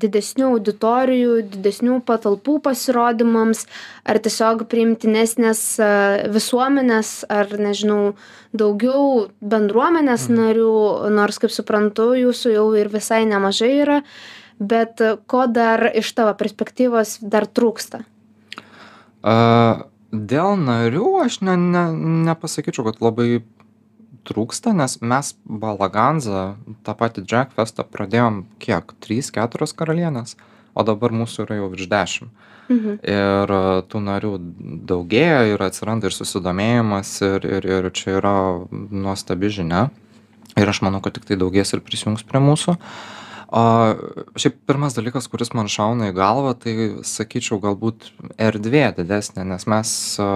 Didesnių 0.00 0.50
auditorijų, 0.56 1.38
didesnių 1.54 2.00
patalpų 2.08 2.58
pasirodymams, 2.64 3.64
ar 4.08 4.20
tiesiog 4.24 4.66
priimtinesnės 4.70 5.62
e, 5.78 5.90
visuomenės, 6.34 7.12
ar 7.32 7.52
nežinau, 7.60 8.14
daugiau 8.56 9.28
bendruomenės 9.40 10.28
narių, 10.32 10.74
nors 11.14 11.40
kaip 11.42 11.52
suprantu, 11.54 12.12
jūsų 12.18 12.56
jau 12.56 12.68
ir 12.78 12.92
visai 12.92 13.24
nemažai 13.28 13.72
yra, 13.82 14.02
bet 14.60 15.02
e, 15.04 15.16
ko 15.30 15.46
dar 15.50 15.90
iš 15.92 16.14
tavo 16.16 16.36
perspektyvos 16.40 17.18
dar 17.22 17.48
trūksta? 17.50 18.04
A, 19.24 19.34
Dėl 20.14 20.54
narių 20.62 21.08
aš 21.24 21.40
ne, 21.42 21.56
ne, 21.58 21.84
nepasakyčiau, 22.28 22.84
kad 22.86 23.00
labai 23.02 23.42
trūksta, 24.28 24.72
nes 24.76 24.98
mes 25.02 25.34
Balaganzą, 25.44 26.54
tą 26.86 26.96
patį 26.98 27.24
Jackfestą 27.30 27.86
pradėjom 27.88 28.44
kiek? 28.62 28.94
3-4 29.04 29.70
karalienės, 29.76 30.36
o 30.74 30.84
dabar 30.86 31.14
mūsų 31.14 31.46
yra 31.46 31.60
jau 31.60 31.70
virš 31.72 31.90
10. 31.92 32.30
Mhm. 32.64 32.96
Ir 33.04 33.52
a, 33.52 33.82
tų 33.88 34.00
narių 34.04 34.32
daugėja 34.88 35.42
ir 35.52 35.64
atsiranda 35.64 36.08
ir 36.08 36.16
susidomėjimas 36.16 37.10
ir, 37.26 37.44
ir, 37.58 37.68
ir 37.68 37.90
čia 37.92 38.16
yra 38.20 38.36
nuostabi 38.72 39.52
žinia. 39.52 39.90
Ir 40.54 40.70
aš 40.70 40.80
manau, 40.86 41.02
kad 41.04 41.16
tik 41.16 41.26
tai 41.28 41.36
daugės 41.40 41.74
ir 41.74 41.82
prisijungs 41.84 42.24
prie 42.28 42.40
mūsų. 42.40 42.76
O 43.54 43.62
šiaip 44.34 44.56
pirmas 44.66 44.96
dalykas, 44.96 45.28
kuris 45.30 45.52
man 45.54 45.68
šauna 45.70 46.08
į 46.10 46.14
galvą, 46.16 46.56
tai 46.58 46.72
sakyčiau 47.06 47.60
galbūt 47.62 48.08
erdvė 48.42 48.88
didesnė, 48.96 49.44
nes 49.46 49.66
mes 49.70 49.92
a, 50.18 50.26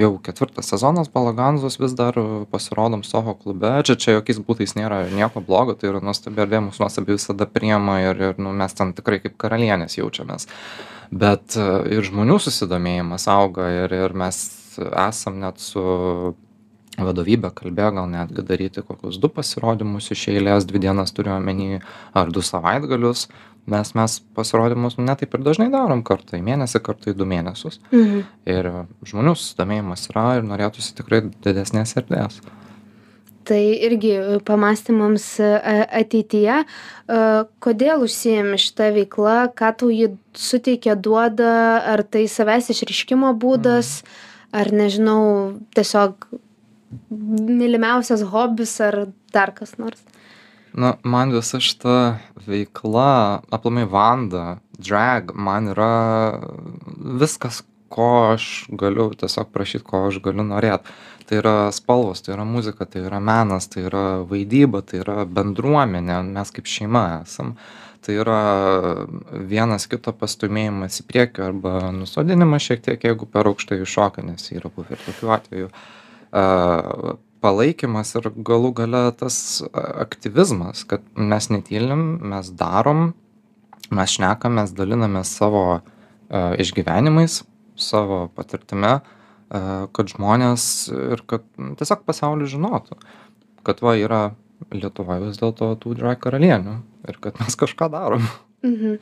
jau 0.00 0.08
ketvirtas 0.26 0.72
sezonas 0.72 1.12
Balaganzos 1.14 1.78
vis 1.78 1.94
dar 1.94 2.18
pasirodom 2.50 3.04
Soho 3.06 3.36
klube. 3.38 3.70
Čia, 3.86 3.94
čia 3.94 4.16
jokiais 4.16 4.42
būtais 4.42 4.74
nėra 4.74 5.04
nieko 5.14 5.44
blogo, 5.46 5.76
tai 5.78 5.92
yra 5.92 6.02
nuostabi 6.02 6.42
erdvė, 6.42 6.64
mūsų 6.66 6.82
nuostabi 6.82 7.14
visada 7.14 7.46
priema 7.46 8.00
ir, 8.08 8.24
ir 8.32 8.42
nu, 8.42 8.50
mes 8.50 8.74
ten 8.74 8.90
tikrai 8.98 9.20
kaip 9.22 9.38
karalienės 9.38 10.00
jaučiamės. 10.00 10.50
Bet 11.14 11.54
a, 11.54 11.84
ir 11.86 12.02
žmonių 12.02 12.40
susidomėjimas 12.42 13.28
auga 13.30 13.70
ir, 13.84 13.94
ir 13.94 14.18
mes 14.24 14.42
esam 14.90 15.38
net 15.44 15.62
su 15.62 15.86
vadovybė 16.98 17.50
kalbėjo 17.56 17.90
gal 17.98 18.10
netgi 18.10 18.44
daryti 18.46 18.84
kokius 18.86 19.18
du 19.22 19.30
pasirodymus 19.32 20.10
iš 20.14 20.28
eilės, 20.34 20.66
dvi 20.68 20.84
dienas 20.86 21.14
turiu 21.16 21.34
omeny, 21.36 21.80
ar 22.14 22.32
du 22.34 22.42
savaitgalius, 22.44 23.28
nes 23.70 23.94
mes 23.96 24.18
pasirodymus 24.36 24.98
ne 25.00 25.14
taip 25.18 25.34
ir 25.34 25.44
dažnai 25.46 25.70
darom 25.72 26.04
kartą 26.06 26.38
į 26.38 26.44
mėnesį, 26.46 26.82
kartą 26.84 27.14
į 27.14 27.18
du 27.18 27.28
mėnesius. 27.28 27.80
Mhm. 27.92 28.26
Ir 28.50 28.70
žmonių 29.08 29.38
susidomėjimas 29.38 30.10
yra 30.12 30.28
ir 30.38 30.46
norėtųsi 30.50 30.94
tikrai 31.00 31.24
didesnės 31.44 31.96
erdvės. 32.00 32.42
Tai 33.44 33.60
irgi 33.60 34.14
pamastymams 34.48 35.26
e, 35.44 35.48
ateityje, 36.00 36.62
E, 37.04 37.16
kodėl 37.60 38.04
užsijėmi 38.06 38.58
šitą 38.60 38.88
veiklą, 38.94 39.36
ką 39.56 39.72
tau 39.80 39.90
ji 39.92 40.14
suteikia, 40.38 40.96
duoda, 40.96 41.82
ar 41.92 42.04
tai 42.08 42.24
savęs 42.32 42.70
išriškimo 42.72 43.34
būdas, 43.40 43.98
ar 44.56 44.70
nežinau, 44.72 45.60
tiesiog 45.76 46.24
mylimiausias 47.10 48.24
hobis 48.32 48.76
ar 48.84 49.06
dar 49.34 49.54
kas 49.56 49.76
nors. 49.78 50.02
Na, 50.74 50.96
man 51.06 51.30
visa 51.30 51.60
šita 51.62 52.18
veikla, 52.48 53.42
aplamai 53.54 53.84
vanda, 53.86 54.58
drag, 54.74 55.30
man 55.38 55.70
yra 55.70 55.94
viskas, 57.20 57.62
ko 57.94 58.08
aš 58.32 58.66
galiu 58.74 59.12
tiesiog 59.14 59.52
prašyti, 59.54 59.86
ko 59.86 60.08
aš 60.08 60.18
galiu 60.24 60.42
norėti. 60.48 60.90
Tai 61.28 61.38
yra 61.38 61.54
spalvos, 61.72 62.24
tai 62.24 62.34
yra 62.34 62.44
muzika, 62.48 62.88
tai 62.90 63.04
yra 63.06 63.22
menas, 63.22 63.70
tai 63.70 63.86
yra 63.86 64.04
vaidyba, 64.28 64.82
tai 64.82 65.04
yra 65.04 65.22
bendruomenė, 65.24 66.18
mes 66.34 66.50
kaip 66.56 66.66
šeima 66.68 67.06
esam. 67.22 67.54
Tai 68.04 68.18
yra 68.20 68.40
vienas 69.30 69.86
kito 69.88 70.12
pastumėjimas 70.12 71.00
į 71.00 71.06
priekį 71.08 71.46
arba 71.46 71.78
nusodinimas 71.94 72.66
šiek 72.66 72.82
tiek, 72.84 73.06
jeigu 73.12 73.30
per 73.30 73.48
aukštai 73.48 73.78
iššoka, 73.86 74.26
nes 74.26 74.50
yra 74.52 74.74
buvę 74.74 74.98
ir 74.98 75.06
tokių 75.06 75.36
atvejų. 75.38 75.70
Uh, 75.70 76.03
palaikymas 77.44 78.14
ir 78.18 78.30
galų 78.46 78.72
gale 78.80 79.02
tas 79.18 79.36
aktyvizmas, 79.72 80.84
kad 80.88 81.04
mes 81.14 81.50
netylim, 81.52 82.04
mes 82.32 82.50
darom, 82.58 83.12
mes 83.94 84.14
šnekam, 84.16 84.56
mes 84.58 84.72
dalinamės 84.74 85.34
savo 85.38 85.64
uh, 85.76 86.54
išgyvenimais, 86.60 87.42
savo 87.76 88.24
patirtime, 88.34 88.96
uh, 89.00 89.84
kad 89.94 90.14
žmonės 90.14 90.64
ir 90.94 91.24
kad 91.30 91.44
tiesiog 91.78 92.06
pasaulis 92.08 92.54
žinotų, 92.54 92.98
kad 93.66 93.84
va 93.84 93.98
yra 94.00 94.24
Lietuvoje 94.72 95.26
vis 95.26 95.36
dėlto 95.36 95.74
tų 95.82 95.96
drag 95.98 96.20
karalienių 96.24 96.78
ir 97.10 97.18
kad 97.20 97.36
mes 97.42 97.56
kažką 97.58 97.90
darom. 97.92 98.24
Mhm. 98.64 98.94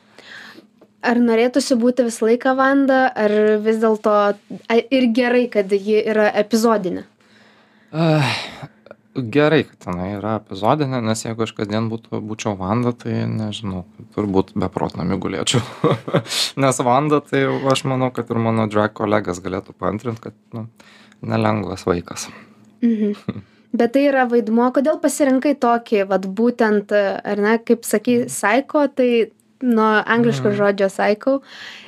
Ar 1.03 1.19
norėtųsi 1.19 1.75
būti 1.79 2.05
visą 2.07 2.29
laiką 2.29 2.53
vanda, 2.55 3.05
ar 3.11 3.31
vis 3.63 3.79
dėlto 3.79 4.11
a, 4.11 4.35
ir 4.77 5.07
gerai, 5.15 5.45
kad 5.51 5.71
ji 5.71 5.99
yra 5.99 6.29
epizodinė? 6.41 7.03
Uh, 7.93 8.25
gerai, 9.13 9.61
kad 9.67 9.77
tenai 9.85 10.07
yra 10.15 10.37
epizodinė, 10.39 11.01
nes 11.05 11.21
jeigu 11.25 11.45
aš 11.45 11.53
kasdien 11.57 11.89
būtų, 11.91 12.21
būčiau 12.25 12.55
Vanda, 12.57 12.93
tai 12.97 13.23
nežinau, 13.29 13.83
turbūt 14.15 14.55
beprotnami 14.57 15.19
gulėčiau. 15.21 15.61
nes 16.63 16.81
Vanda, 16.85 17.21
tai 17.21 17.43
aš 17.69 17.83
manau, 17.89 18.09
kad 18.15 18.31
ir 18.33 18.41
mano 18.41 18.65
drag 18.71 18.95
kolegas 18.97 19.41
galėtų 19.45 19.75
paantrinti, 19.77 20.29
kad 20.29 20.37
nu, 20.57 20.65
nelengvas 21.21 21.85
vaikas. 21.89 22.29
Mhm. 22.81 23.13
Bet 23.77 23.95
tai 23.95 24.03
yra 24.05 24.27
vaidmuo, 24.29 24.67
kodėl 24.73 24.99
pasirinkai 25.01 25.55
tokį, 25.57 26.03
vad 26.09 26.27
būtent, 26.37 26.91
ar 26.93 27.39
ne, 27.41 27.55
kaip 27.65 27.87
sakai, 27.89 28.19
psycho, 28.29 28.83
tai 28.93 29.31
nuo 29.65 29.87
angliško 30.03 30.51
Mhm. 30.51 30.57
žodžio 30.59 30.89
psycho. 30.91 31.39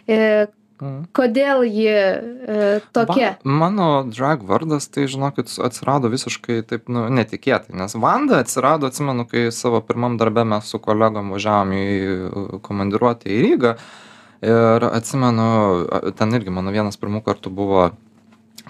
E, 0.07 0.47
Mhm. 0.75 1.05
kodėl 1.15 1.63
ji 1.63 1.87
e, 1.87 2.79
tokia? 2.91 3.29
Va, 3.39 3.51
mano 3.63 3.87
drag 4.11 4.41
vardas, 4.43 4.89
tai 4.91 5.05
žinokit, 5.07 5.53
atsirado 5.63 6.09
visiškai 6.11 6.57
taip, 6.67 6.89
nu, 6.91 7.05
netikėtai, 7.15 7.71
nes 7.79 7.95
Vanda 7.95 8.41
atsirado, 8.43 8.89
atsimenu, 8.91 9.23
kai 9.29 9.47
savo 9.55 9.79
pirmam 9.79 10.17
darbę 10.19 10.43
mes 10.43 10.67
su 10.67 10.81
kolegom 10.83 11.31
važiavom 11.31 11.71
į 11.77 11.85
uh, 11.85 12.57
komandiruotę 12.65 13.31
į 13.31 13.37
Rygą 13.45 13.75
ir 14.45 14.87
atsimenu, 14.91 15.45
ten 16.19 16.35
irgi 16.35 16.51
mano 16.53 16.73
vienas 16.75 16.99
pirmų 16.99 17.23
kartų 17.25 17.53
buvo 17.55 17.85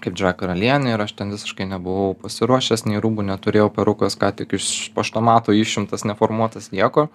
kaip 0.03 0.15
drag 0.17 0.37
karalienė 0.39 0.93
ir 0.93 1.01
aš 1.01 1.15
ten 1.17 1.31
visiškai 1.33 1.65
nebuvau 1.71 2.13
pasiruošęs, 2.19 2.85
nei 2.85 3.01
rūbų 3.01 3.25
neturėjau 3.31 3.71
perukas, 3.73 4.17
ką 4.19 4.29
tik 4.37 4.53
iš 4.59 4.91
paštomato 4.95 5.55
išimtas, 5.55 6.05
neformuotas 6.05 6.69
nieko. 6.75 7.09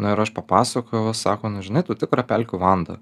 Na 0.00 0.14
ir 0.14 0.22
aš 0.22 0.30
papasakojau, 0.32 1.12
sako, 1.16 1.50
nu 1.52 1.64
žinai, 1.64 1.82
tu 1.84 1.96
tikra 1.98 2.24
pelkių 2.24 2.60
Vanda. 2.62 3.00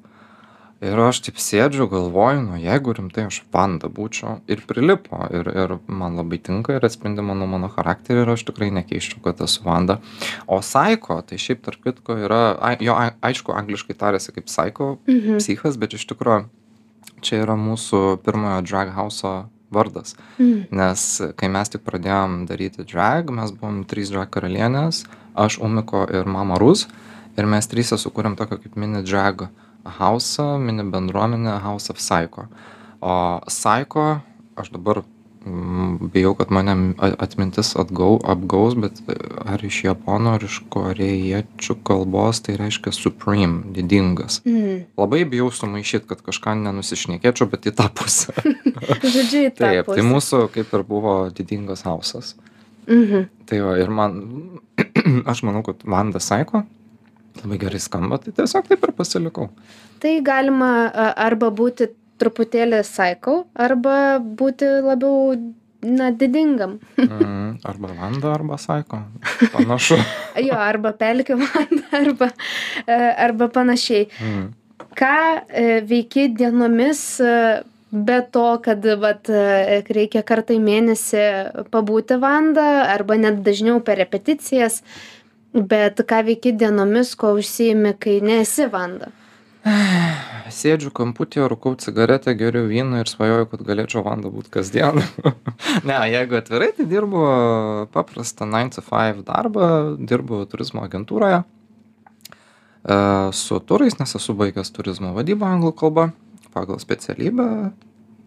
Ir 0.80 0.96
aš 0.96 1.18
taip 1.26 1.36
sėdžiu, 1.36 1.84
galvoju, 1.92 2.40
nu 2.46 2.56
jeigu 2.56 2.94
rimtai 2.96 3.26
aš 3.28 3.42
vanda 3.52 3.90
būčiau 3.92 4.38
ir 4.48 4.62
prilipo 4.64 5.18
ir, 5.28 5.50
ir 5.52 5.74
man 5.92 6.16
labai 6.16 6.38
tinka 6.40 6.72
ir 6.78 6.86
atspindi 6.88 7.20
mano, 7.20 7.44
mano 7.50 7.68
charakterį 7.68 8.22
ir 8.24 8.30
aš 8.32 8.46
tikrai 8.48 8.70
nekeiščiau, 8.78 9.20
kad 9.26 9.42
esu 9.44 9.60
vanda. 9.66 9.98
O 10.48 10.62
Saiko, 10.64 11.18
tai 11.20 11.36
šiaip 11.36 11.60
tarp 11.66 11.84
kitko 11.84 12.16
yra, 12.24 12.56
ai- 12.64 12.78
jo 12.80 12.94
ai- 12.96 13.12
aišku, 13.28 13.52
angliškai 13.52 13.92
tarėsi 14.00 14.32
kaip 14.32 14.48
Saiko 14.48 14.98
Mhm. 15.06 15.36
psichas, 15.36 15.76
bet 15.76 15.92
iš 15.92 16.06
tikrųjų 16.08 16.46
čia 17.20 17.42
yra 17.44 17.56
mūsų 17.60 18.16
pirmojo 18.24 18.64
drag 18.64 18.94
house'o 18.96 19.48
vardas. 19.70 20.16
Mhm. 20.38 20.66
Nes 20.72 21.20
kai 21.36 21.48
mes 21.48 21.68
tik 21.68 21.84
pradėjom 21.84 22.46
daryti 22.48 22.86
drag, 22.88 23.28
mes 23.30 23.52
buvom 23.52 23.84
trys 23.84 24.08
drag 24.10 24.30
karalienės, 24.30 25.04
aš, 25.36 25.58
Umiko 25.60 26.08
ir 26.10 26.24
mama 26.24 26.56
Rus. 26.58 26.86
Ir 27.36 27.44
mes 27.44 27.66
trysia 27.68 28.00
sukūrėm 28.00 28.34
tokią 28.34 28.62
kaip 28.62 28.76
mini 28.76 29.02
drag 29.04 29.50
house, 29.84 30.42
mini 30.58 30.84
bendruomenę 30.84 31.58
House 31.60 31.90
of 31.90 31.96
Psycho. 31.96 32.46
O 33.00 33.40
Psycho, 33.46 34.20
aš 34.56 34.70
dabar 34.70 35.02
mm, 35.46 36.10
bijau, 36.12 36.34
kad 36.34 36.50
mane 36.50 36.94
atmintis 36.98 37.72
atgau, 37.76 38.18
apgaus, 38.24 38.76
bet 38.76 39.00
e, 39.08 39.16
ar 39.48 39.64
iš 39.64 39.82
japonų, 39.86 40.34
ar 40.36 40.44
iš 40.44 40.60
korejiečių 40.72 41.78
kalbos 41.86 42.42
tai 42.44 42.58
reiškia 42.60 42.92
supreme, 42.92 43.62
didingas. 43.76 44.40
Mm. 44.44 44.84
Labai 45.00 45.24
bijau 45.28 45.48
sumaišyti, 45.54 46.08
kad 46.10 46.20
kažką 46.26 46.58
nenusišnekėčiau, 46.60 47.48
bet 47.52 47.70
į 47.70 47.76
tą 47.80 47.88
pusę. 47.94 48.36
Žodžiu, 49.14 49.46
į 49.48 49.54
tą 49.56 49.64
Taip, 49.64 49.94
tai 49.94 50.04
mūsų 50.04 50.46
kaip 50.54 50.76
ir 50.76 50.86
buvo 50.88 51.16
didingas 51.32 51.86
hausas. 51.88 52.34
Mhm. 52.90 53.28
Tai 53.46 53.62
va, 53.64 53.78
ir 53.78 53.90
man, 53.92 54.20
aš 55.30 55.44
manau, 55.46 55.64
kad 55.66 55.82
Vanda 55.88 56.20
Saiko 56.20 56.64
labai 57.42 57.60
gerai 57.62 57.80
skamba, 57.80 58.18
tai 58.22 58.34
tiesiog 58.36 58.68
taip 58.68 58.84
ir 58.84 58.92
pasilikau. 58.96 59.48
Tai 60.00 60.12
galima 60.24 60.70
arba 61.14 61.50
būti 61.54 61.90
truputėlį 62.20 62.82
psycho, 62.84 63.44
arba 63.56 63.94
būti 64.20 64.68
labiau, 64.84 65.34
na, 65.82 66.10
didingam. 66.12 66.78
Mm, 67.00 67.60
arba 67.64 67.92
Vanda, 67.96 68.34
arba 68.34 68.58
Saiko. 68.60 69.02
Panašu. 69.54 69.98
Jo, 70.46 70.56
arba 70.56 70.92
pelkių 70.96 71.36
vanda, 71.40 71.82
arba, 72.00 72.30
arba 73.26 73.48
panašiai. 73.52 74.06
Mm. 74.20 74.46
Ką 74.96 75.16
e, 75.48 75.64
veiki 75.86 76.28
dienomis 76.36 77.02
e, 77.24 77.34
be 77.90 78.20
to, 78.32 78.46
kad 78.64 78.84
vat, 79.02 79.28
e, 79.28 79.80
reikia 79.90 80.22
kartą 80.26 80.56
į 80.56 80.62
mėnesį 80.64 81.24
pabūti 81.74 82.16
vanda, 82.22 82.68
arba 82.92 83.18
net 83.20 83.42
dažniau 83.46 83.82
per 83.84 84.00
repeticijas, 84.00 84.80
bet 85.54 86.02
ką 86.06 86.24
veiki 86.26 86.52
dienomis, 86.56 87.14
ko 87.18 87.34
užsiimi, 87.38 87.94
kai 88.00 88.20
nesi 88.24 88.68
vanda? 88.70 89.10
Sėdžiu 90.60 90.90
kamputėje, 90.96 91.44
rūkau 91.52 91.74
cigaretę, 91.80 92.32
geriu 92.38 92.64
vyną 92.70 93.02
ir 93.02 93.10
svajoju, 93.10 93.48
kad 93.50 93.64
galėčiau 93.66 94.02
Vanda 94.06 94.32
būti 94.32 94.52
kasdien. 94.54 95.02
ne, 95.88 95.98
jeigu 96.10 96.38
atvirai, 96.38 96.70
tai 96.76 96.86
dirbu 96.88 97.24
paprastą 97.92 98.48
9 98.48 98.78
to 98.78 98.84
5 98.86 99.20
darbą, 99.28 99.68
dirbu 100.00 100.46
turizmo 100.50 100.82
agentūroje 100.86 101.42
e, 101.42 101.44
su 103.36 103.60
turais, 103.60 103.98
nes 104.00 104.16
esu 104.16 104.36
baigęs 104.38 104.72
turizmo 104.74 105.12
vadybą 105.18 105.52
anglų 105.58 105.74
kalbą 105.84 106.08
pagal 106.56 106.80
specialybę. 106.82 107.46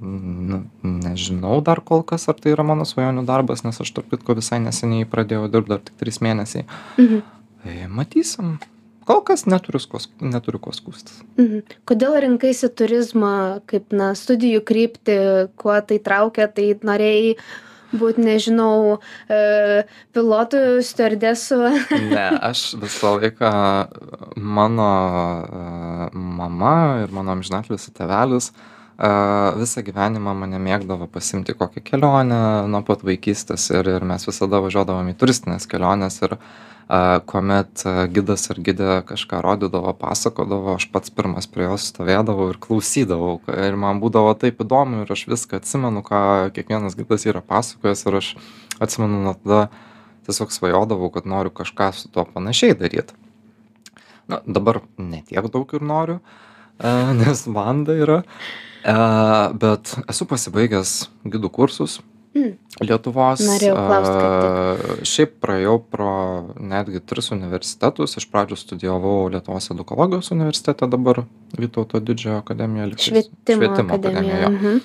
Nu, 0.04 0.60
nežinau 0.84 1.62
dar 1.64 1.80
kol 1.80 2.04
kas, 2.04 2.28
ar 2.28 2.36
tai 2.36 2.52
yra 2.52 2.66
mano 2.68 2.84
svajonių 2.88 3.24
darbas, 3.28 3.64
nes 3.64 3.80
aš 3.80 3.94
tarp 3.96 4.12
kitko 4.12 4.36
visai 4.36 4.60
neseniai 4.64 5.08
pradėjau 5.08 5.48
dirbti 5.54 5.72
dar 5.72 5.82
tik 5.86 5.96
3 6.02 6.20
mėnesiai. 6.28 6.66
Mhm. 7.00 7.22
Tai 7.64 7.76
matysim. 7.88 8.56
Kol 9.08 9.20
kas 9.28 9.46
neturiu, 9.48 9.80
ko 9.92 10.00
sk- 10.00 10.24
neturiu 10.24 10.60
ko 10.64 10.72
skūstis. 10.76 11.22
Mhm. 11.40 11.64
Kodėl 11.88 12.18
rinkaisi 12.24 12.70
turizmą 12.72 13.62
kaip 13.68 13.96
na, 13.96 14.12
studijų 14.16 14.64
krypti, 14.68 15.18
kuo 15.60 15.80
tai 15.88 16.00
traukia, 16.04 16.48
tai 16.52 16.74
norėjai 16.84 17.38
būti, 17.94 18.24
nežinau, 18.26 19.00
e, 19.30 19.84
pilotų, 20.16 20.82
stewardesų. 20.84 21.62
Ne, 22.16 22.28
aš 22.52 22.74
visą 22.82 23.16
laiką 23.20 23.52
mano 24.36 24.92
e, 25.48 25.66
mama 26.14 26.76
ir 27.04 27.14
mano 27.16 27.36
amžinatlis 27.38 27.92
tėvelis 27.94 28.50
e, 28.52 28.72
visą 28.98 29.82
gyvenimą 29.82 30.36
mane 30.38 30.60
mėgdavo 30.62 31.08
pasimti 31.10 31.56
kokią 31.58 31.82
kelionę 31.84 32.68
nuo 32.70 32.84
pat 32.86 33.02
vaikystės 33.04 33.72
ir, 33.74 33.90
ir 33.90 34.06
mes 34.06 34.28
visada 34.28 34.60
važiuodavom 34.62 35.10
į 35.10 35.16
turistinės 35.18 35.66
keliones 35.68 36.20
ir 36.22 36.36
e, 36.36 36.40
kuomet 37.26 37.84
gidas 38.14 38.46
ar 38.54 38.62
gidė 38.62 39.00
kažką 39.10 39.42
rodydavo, 39.42 39.96
pasakodavo, 39.98 40.76
aš 40.78 40.88
pats 40.94 41.10
pirmas 41.10 41.50
prie 41.50 41.66
jos 41.66 41.90
stovėdavau 41.90 42.52
ir 42.54 42.62
klausydavau 42.62 43.40
ir 43.50 43.80
man 43.82 44.04
būdavo 44.04 44.36
taip 44.38 44.62
įdomu 44.62 45.02
ir 45.04 45.16
aš 45.18 45.26
viską 45.32 45.64
atsimenu, 45.64 46.06
ką 46.06 46.54
kiekvienas 46.54 46.96
gidas 47.00 47.26
yra 47.26 47.42
pasakojęs 47.42 48.06
ir 48.06 48.22
aš 48.22 48.32
atsimenu 48.78 49.26
nuo 49.26 49.34
tada 49.42 49.68
tiesiog 50.28 50.54
svajodavau, 50.54 51.10
kad 51.12 51.26
noriu 51.26 51.52
kažką 51.52 51.92
su 51.98 52.14
tuo 52.14 52.26
panašiai 52.30 52.78
daryti. 52.78 53.18
Na, 54.28 54.40
dabar 54.46 54.80
netiek 54.98 55.50
daug 55.52 55.74
ir 55.76 55.84
noriu, 55.84 56.22
e, 56.84 56.94
nes 57.22 57.46
vanda 57.48 57.96
yra, 57.96 58.22
e, 58.84 58.98
bet 59.64 59.96
esu 60.08 60.28
pasibaigęs 60.30 60.98
gidų 61.26 61.54
kursus 61.56 62.02
Mm. 62.34 62.56
Lietuvos. 62.82 63.44
Norėjau 63.46 63.76
klaust 63.78 64.14
kaip 64.18 64.96
e, 64.98 65.06
Šiaip 65.06 65.36
praėjau 65.44 65.76
pro 65.86 66.14
netgi 66.58 67.02
tris 67.06 67.30
universitetus. 67.36 68.16
Iš 68.18 68.26
pradžių 68.32 68.58
studijavau 68.58 69.28
Lietuvos 69.30 69.70
edukologijos 69.70 70.32
universitete, 70.34 70.90
dabar 70.90 71.22
Vytauto 71.54 72.02
didžiojo 72.02 72.40
akademija. 72.42 72.88
lygtais. 72.90 73.12
Švietimo, 73.12 73.70
akademija. 73.86 74.40
jo. 74.48 74.50
Mhm. 74.50 74.82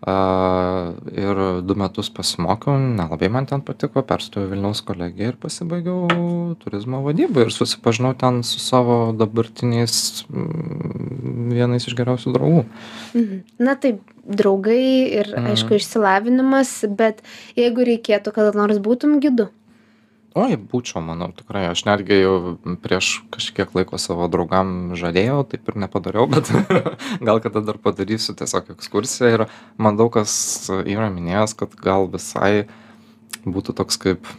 A, 0.00 0.92
ir 1.12 1.36
du 1.60 1.74
metus 1.76 2.08
pasimokiau, 2.08 2.78
nelabai 2.80 3.28
man 3.28 3.44
ten 3.44 3.60
patiko, 3.60 4.00
perstojau 4.00 4.46
į 4.46 4.54
Vilniaus 4.54 4.80
kolegiją 4.88 5.34
ir 5.34 5.36
pasibaigiau 5.42 6.54
turizmo 6.62 7.02
vadybą 7.04 7.44
ir 7.44 7.52
susipažinau 7.52 8.14
ten 8.16 8.40
su 8.40 8.62
savo 8.64 9.12
dabartiniais 9.12 10.24
mm, 10.32 11.52
vienais 11.52 11.84
iš 11.84 11.98
geriausių 11.98 12.32
draugų. 12.32 12.64
Mhm. 13.12 13.42
Na 13.60 13.76
taip, 13.76 14.00
draugai 14.24 14.80
ir, 15.20 15.34
Mhm. 15.36 15.52
aišku, 15.52 15.76
išsilavinimas, 15.76 16.72
bet 16.96 17.20
jeigu 17.58 17.84
reikėtų, 17.84 18.32
kada 18.32 18.56
nors 18.56 18.78
būtum 18.80 19.20
gidu. 19.20 19.50
Oi, 20.38 20.54
būčiau, 20.54 21.00
manau, 21.02 21.32
tikrai. 21.34 21.64
Aš 21.72 21.80
netgi 21.88 22.20
jau 22.20 22.34
prieš 22.84 23.16
kažkiek 23.34 23.72
laiko 23.74 23.98
savo 23.98 24.28
draugam 24.30 24.92
žadėjau, 24.94 25.40
taip 25.50 25.66
ir 25.72 25.80
nepadariau, 25.82 26.28
bet 26.30 26.52
gal 27.26 27.40
kada 27.42 27.62
dar 27.66 27.80
padarysiu 27.82 28.36
tiesiog 28.38 28.70
ekskursiją. 28.76 29.30
Ir 29.34 29.44
man 29.74 29.98
daug 29.98 30.12
kas 30.14 30.32
yra 30.70 31.08
minėjęs, 31.10 31.56
kad 31.58 31.74
gal 31.82 32.06
visai 32.12 32.68
būtų 33.42 33.74
toks 33.82 33.98
kaip 33.98 34.30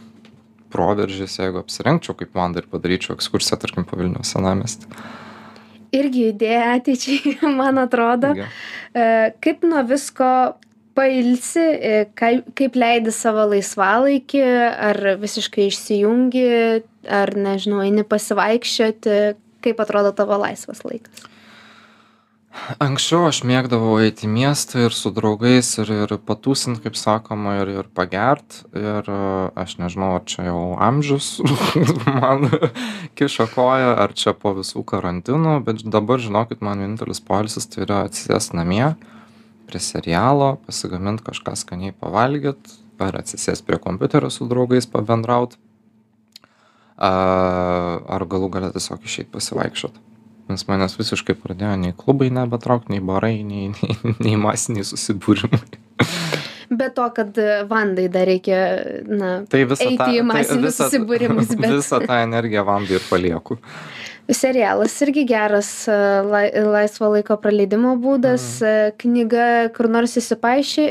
proveržis, 0.72 1.36
jeigu 1.42 1.60
apsirengčiau 1.60 2.16
kaip 2.16 2.32
man 2.40 2.56
ir 2.56 2.70
padaryčiau 2.72 3.18
ekskursiją, 3.18 3.60
tarkim, 3.60 3.84
po 3.84 4.00
Vilnius 4.00 4.32
senamestį. 4.32 4.88
Irgi 5.92 6.30
idėja 6.30 6.78
ateičiai, 6.78 7.36
man 7.60 7.84
atrodo. 7.84 8.32
E, 8.32 9.04
Kaip 9.44 9.68
nuo 9.68 9.84
visko 9.84 10.32
pailsi, 10.94 11.62
e, 11.62 12.04
kai- 12.18 12.44
kaip 12.58 12.76
leidi 12.78 13.12
savo 13.14 13.46
laisvalaikį, 13.52 14.44
ar 14.90 15.00
visiškai 15.22 15.68
išsijungi, 15.70 16.82
ar, 17.08 17.34
nežinau, 17.34 17.82
eini 17.84 18.04
pasivaikščioti, 18.04 19.18
kaip 19.62 19.84
atrodo 19.84 20.14
tavo 20.16 20.38
laisvas 20.42 20.82
laikas. 20.86 21.28
Anksčiau 22.84 23.24
aš 23.30 23.38
mėgdavau 23.48 23.94
eiti 24.04 24.26
į 24.26 24.30
miestą 24.30 24.82
ir 24.84 24.92
su 24.92 25.08
draugais 25.16 25.70
ir, 25.80 25.88
ir 26.04 26.10
patūsint, 26.20 26.82
kaip 26.84 26.98
sakoma, 27.00 27.54
ir, 27.62 27.70
ir 27.80 27.88
pagert. 27.96 28.58
Ir 28.76 29.08
e, 29.08 29.20
aš 29.56 29.78
nežinau, 29.80 30.10
ar 30.18 30.26
čia 30.28 30.44
jau 30.50 30.76
amžius 30.76 31.38
man 32.20 32.50
kiša 33.16 33.48
koją, 33.54 33.96
ar 34.04 34.12
čia 34.12 34.36
po 34.36 34.52
visų 34.58 34.84
karantinų, 34.84 35.62
bet 35.64 35.80
dabar 35.88 36.20
žinokit, 36.20 36.60
man 36.60 36.84
vienintelis 36.84 37.24
poilsis 37.24 37.70
tai 37.72 37.86
yra 37.86 38.04
atsisės 38.10 38.52
namie 38.52 38.92
prie 39.72 39.80
serialo, 39.82 40.52
pasigaminti 40.68 41.24
kažką 41.26 41.56
skaniai 41.64 41.96
pavalgyti, 41.96 42.76
ar 43.02 43.16
atsisės 43.18 43.64
prie 43.66 43.80
kompiuterio 43.82 44.28
su 44.30 44.46
draugais 44.50 44.86
pabendraut, 44.92 45.56
ar 47.02 48.24
galų 48.30 48.50
galę 48.54 48.72
tiesiog 48.76 49.02
išeiti 49.08 49.32
pasivaikščioti 49.34 50.08
nes 50.52 50.64
manęs 50.68 50.96
visiškai 50.98 51.34
pradėjo 51.40 51.76
nei 51.80 51.94
klubai 51.96 52.26
nebetraukt, 52.34 52.90
nei 52.92 53.00
barai, 53.00 53.38
nei, 53.46 53.70
nei, 53.72 53.94
nei 54.20 54.34
masiniai 54.36 54.84
susibūrimai. 54.84 55.60
Be 56.72 56.88
to, 56.92 57.06
kad 57.16 57.38
vandai 57.70 58.04
dar 58.12 58.26
reikia, 58.28 58.58
na, 59.08 59.30
Tai 59.48 59.60
Eiti 59.62 59.96
tą, 60.00 60.08
į 60.18 60.22
masinius 60.28 60.66
visą- 60.74 60.88
susibūrimus, 60.90 61.54
bet- 61.56 61.72
Visą 61.78 62.00
tą 62.04 62.18
energiją 62.26 62.66
vandai 62.68 62.98
ir 62.98 63.06
palieku. 63.08 63.56
Serialas 64.28 64.94
irgi 65.04 65.24
geras 65.28 65.70
e, 65.90 65.96
lai, 66.26 66.44
laisvo 66.66 67.10
laiko 67.12 67.36
praleidimo 67.42 67.94
būdas, 68.00 68.46
mm. 68.62 68.96
knyga 69.02 69.46
kur 69.76 69.90
nors 69.92 70.16
įsipaišė, 70.20 70.86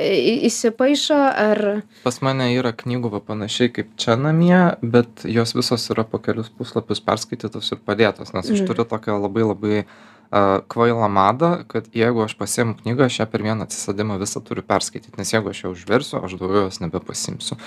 įsipaišo, 0.50 1.17
ar... 1.17 1.63
Pas 2.06 2.22
mane 2.26 2.52
yra 2.56 2.74
knygų 2.76 3.13
va 3.15 3.24
panašiai 3.32 3.72
kaip 3.76 3.91
čia 4.02 4.17
namie, 4.20 4.60
bet 4.82 5.26
jos 5.28 5.56
visos 5.58 5.88
yra 5.94 6.06
po 6.08 6.22
kelius 6.24 6.52
puslapius 6.54 7.04
perskaitytos 7.04 7.74
ir 7.76 7.84
padėtos, 7.86 8.34
nes 8.36 8.46
aš 8.46 8.62
Mhm. 8.62 8.67
turiu 8.67 8.86
tokią 8.86 9.17
labai 9.22 9.44
labai 9.48 9.78
uh, 9.84 10.62
kvailą 10.67 11.10
madą, 11.10 11.63
kad 11.67 11.88
jeigu 11.96 12.24
aš 12.24 12.36
pasiemu 12.36 12.76
knygą, 12.80 13.06
aš 13.06 13.20
ją 13.20 13.26
per 13.28 13.44
vieną 13.44 13.67
atsisadimą 13.67 14.20
visą 14.20 14.41
turiu 14.41 14.63
perskaityti, 14.63 15.17
nes 15.17 15.34
jeigu 15.34 15.50
aš 15.50 15.63
ją 15.63 15.72
užversiu, 15.72 16.24
aš 16.24 16.38
daugiau 16.39 16.67
jos 16.67 16.80
nebepasimsiu. 16.80 17.58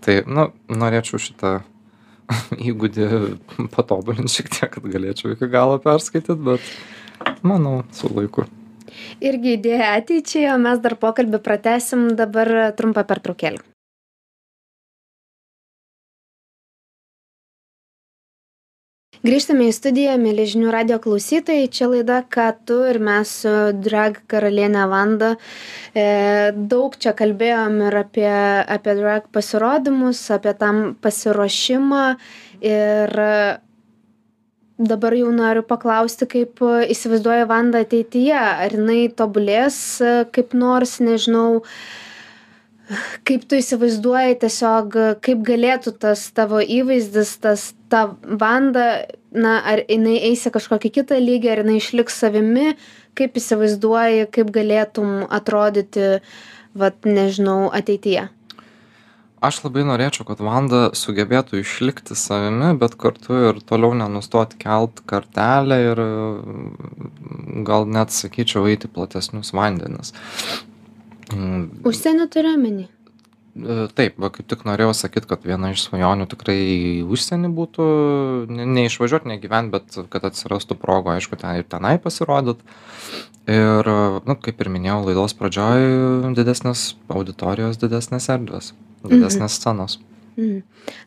Tai, 0.00 0.22
nu, 0.26 0.50
norėčiau 0.68 1.20
šitą 1.20 1.60
įgūdį 2.70 3.08
patobulinti 3.74 4.38
šiek 4.38 4.52
tiek, 4.52 4.70
kad 4.76 4.90
galėčiau 4.96 5.34
iki 5.34 5.50
galo 5.52 5.78
perskaityti, 5.82 6.38
bet 6.48 7.40
manau, 7.46 7.80
su 7.96 8.10
laiku. 8.12 8.46
Irgi 9.24 9.56
idėja 9.56 9.94
ateičiai, 10.00 10.50
o 10.54 10.58
mes 10.60 10.80
dar 10.84 10.96
pokalbį 11.00 11.40
pratesim 11.44 12.08
dabar 12.18 12.52
trumpą 12.78 13.04
pertraukėlį. 13.08 13.62
Grįžtame 19.26 19.64
į 19.66 19.72
studiją, 19.74 20.12
mėly 20.22 20.44
žinių 20.46 20.68
radio 20.70 20.96
klausytojai. 21.02 21.66
Čia 21.72 21.88
laida, 21.90 22.20
ką 22.30 22.44
tu 22.68 22.76
ir 22.86 23.00
mes 23.02 23.30
su 23.40 23.52
drag 23.74 24.20
karalienė 24.30 24.84
Vanda. 24.86 25.32
E, 25.90 26.04
daug 26.54 26.94
čia 27.00 27.10
kalbėjom 27.16 27.80
ir 27.88 27.96
apie, 28.04 28.28
apie 28.76 28.92
drag 29.00 29.24
pasirodymus, 29.34 30.20
apie 30.36 30.52
tam 30.60 30.78
pasiruošimą. 31.02 32.02
Ir 32.70 33.18
dabar 34.92 35.16
jau 35.18 35.32
noriu 35.34 35.64
paklausti, 35.66 36.28
kaip 36.30 36.62
įsivaizduoja 36.94 37.48
Vanda 37.50 37.82
ateityje. 37.82 38.36
Ar 38.36 38.76
jinai 38.78 39.08
tobulės 39.10 39.80
kaip 40.36 40.54
nors, 40.54 41.00
nežinau. 41.02 41.64
Kaip 43.26 43.48
tu 43.50 43.58
įsivaizduoji 43.58 44.38
tiesiog, 44.44 45.00
kaip 45.24 45.42
galėtų 45.50 45.96
tas 46.04 46.28
tavo 46.36 46.62
įvaizdis, 46.62 47.34
tas 47.42 47.72
ta 47.92 48.02
Vanda, 48.22 48.86
na, 49.32 49.58
ar 49.62 49.82
jinai 49.86 50.18
eis 50.30 50.46
į 50.48 50.54
kažkokį 50.56 50.92
kitą 51.00 51.18
lygį, 51.22 51.50
ar 51.52 51.62
jinai 51.64 51.80
išliks 51.80 52.16
savimi, 52.22 52.72
kaip 53.16 53.36
įsivaizduoji, 53.38 54.30
kaip 54.34 54.52
galėtum 54.54 55.26
atrodyti, 55.32 56.16
vat, 56.76 57.06
nežinau, 57.08 57.66
ateityje? 57.74 58.28
Aš 59.46 59.60
labai 59.66 59.84
norėčiau, 59.84 60.24
kad 60.26 60.40
Vanda 60.40 60.88
sugebėtų 60.96 61.60
išlikti 61.60 62.16
savimi, 62.16 62.72
bet 62.80 62.96
kartu 62.98 63.36
ir 63.50 63.60
toliau 63.68 63.92
nenustoti 63.94 64.56
kelt 64.62 65.02
kartelę 65.06 65.78
ir 65.90 66.00
gal 67.68 67.84
net 67.86 68.16
sakyčiau 68.16 68.64
eiti 68.70 68.88
platesnius 68.88 69.52
vandenis. 69.54 70.14
Užsienio 71.86 72.26
turiu 72.32 72.56
menį. 72.58 72.88
E, 73.56 73.76
taip 73.96 74.18
va 74.20 74.28
kaip 74.32 74.48
tik 74.50 74.64
norėjau 74.68 74.92
sakyt 74.96 75.24
kad 75.30 75.44
viena 75.48 75.70
iš 75.72 75.86
svajonių 75.86 76.26
tikrai 76.28 76.56
į 76.60 76.88
užsienį 77.08 77.50
būtų 77.56 77.84
ne 78.52 78.66
neišvažiuot 78.76 79.28
negyvent 79.30 79.72
bet 79.72 79.96
kad 80.12 80.26
atsirastų 80.28 80.76
progų 80.82 81.14
aišku 81.14 81.38
ten 81.40 81.62
ir 81.62 81.68
tenai 81.68 81.94
pasirodyt 82.02 82.60
ir 83.48 83.88
nu 84.28 84.36
kaip 84.42 84.60
ir 84.60 84.72
minėjau 84.74 84.98
laidos 85.06 85.36
pradžioj 85.38 86.34
didesnės 86.36 86.90
auditorijos 87.08 87.80
didesnės 87.80 88.28
erdvės 88.36 88.74
didesnės 89.06 89.56
scenos 89.60 90.02
Mhm. 90.36 90.58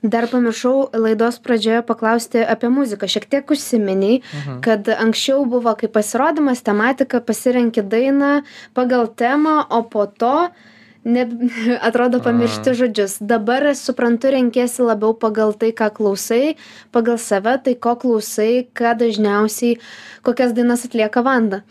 Dar 0.09 0.25
pamiršau 0.25 0.89
laidos 0.97 1.35
pradžioje 1.37 1.83
paklausti 1.85 2.41
apie 2.41 2.71
muziką. 2.73 3.05
Šiek 3.05 3.27
tiek 3.29 3.51
užsiminiai, 3.53 4.23
mhm. 4.25 4.55
kad 4.65 4.89
anksčiau 4.89 5.43
buvo 5.45 5.75
kaip 5.77 5.93
pasirodymas, 5.93 6.63
tematika, 6.65 7.21
pasirenki 7.21 7.83
dainą 7.85 8.41
pagal 8.73 9.05
temą, 9.05 9.69
o 9.69 9.83
po 9.85 10.07
to 10.09 10.33
uh, 10.47 10.65
ne 11.03 11.25
atrodo 11.87 12.19
pamiršti 12.23 12.73
žodžius 12.73 13.17
dabar 13.21 13.71
suprantu 13.75 14.33
renkiesi 14.35 14.85
labiau 14.85 15.13
pagal 15.17 15.53
tai 15.53 15.71
ką 15.71 15.91
klausai 15.95 16.55
pagal 16.91 17.17
save 17.17 17.57
tai 17.63 17.75
ko 17.75 17.95
klausai 17.95 18.67
ką 18.73 18.97
dažniausiai 18.99 19.79
kokias 20.23 20.55
dainas 20.57 20.85
atlieka 20.85 21.23
vanda 21.23 21.63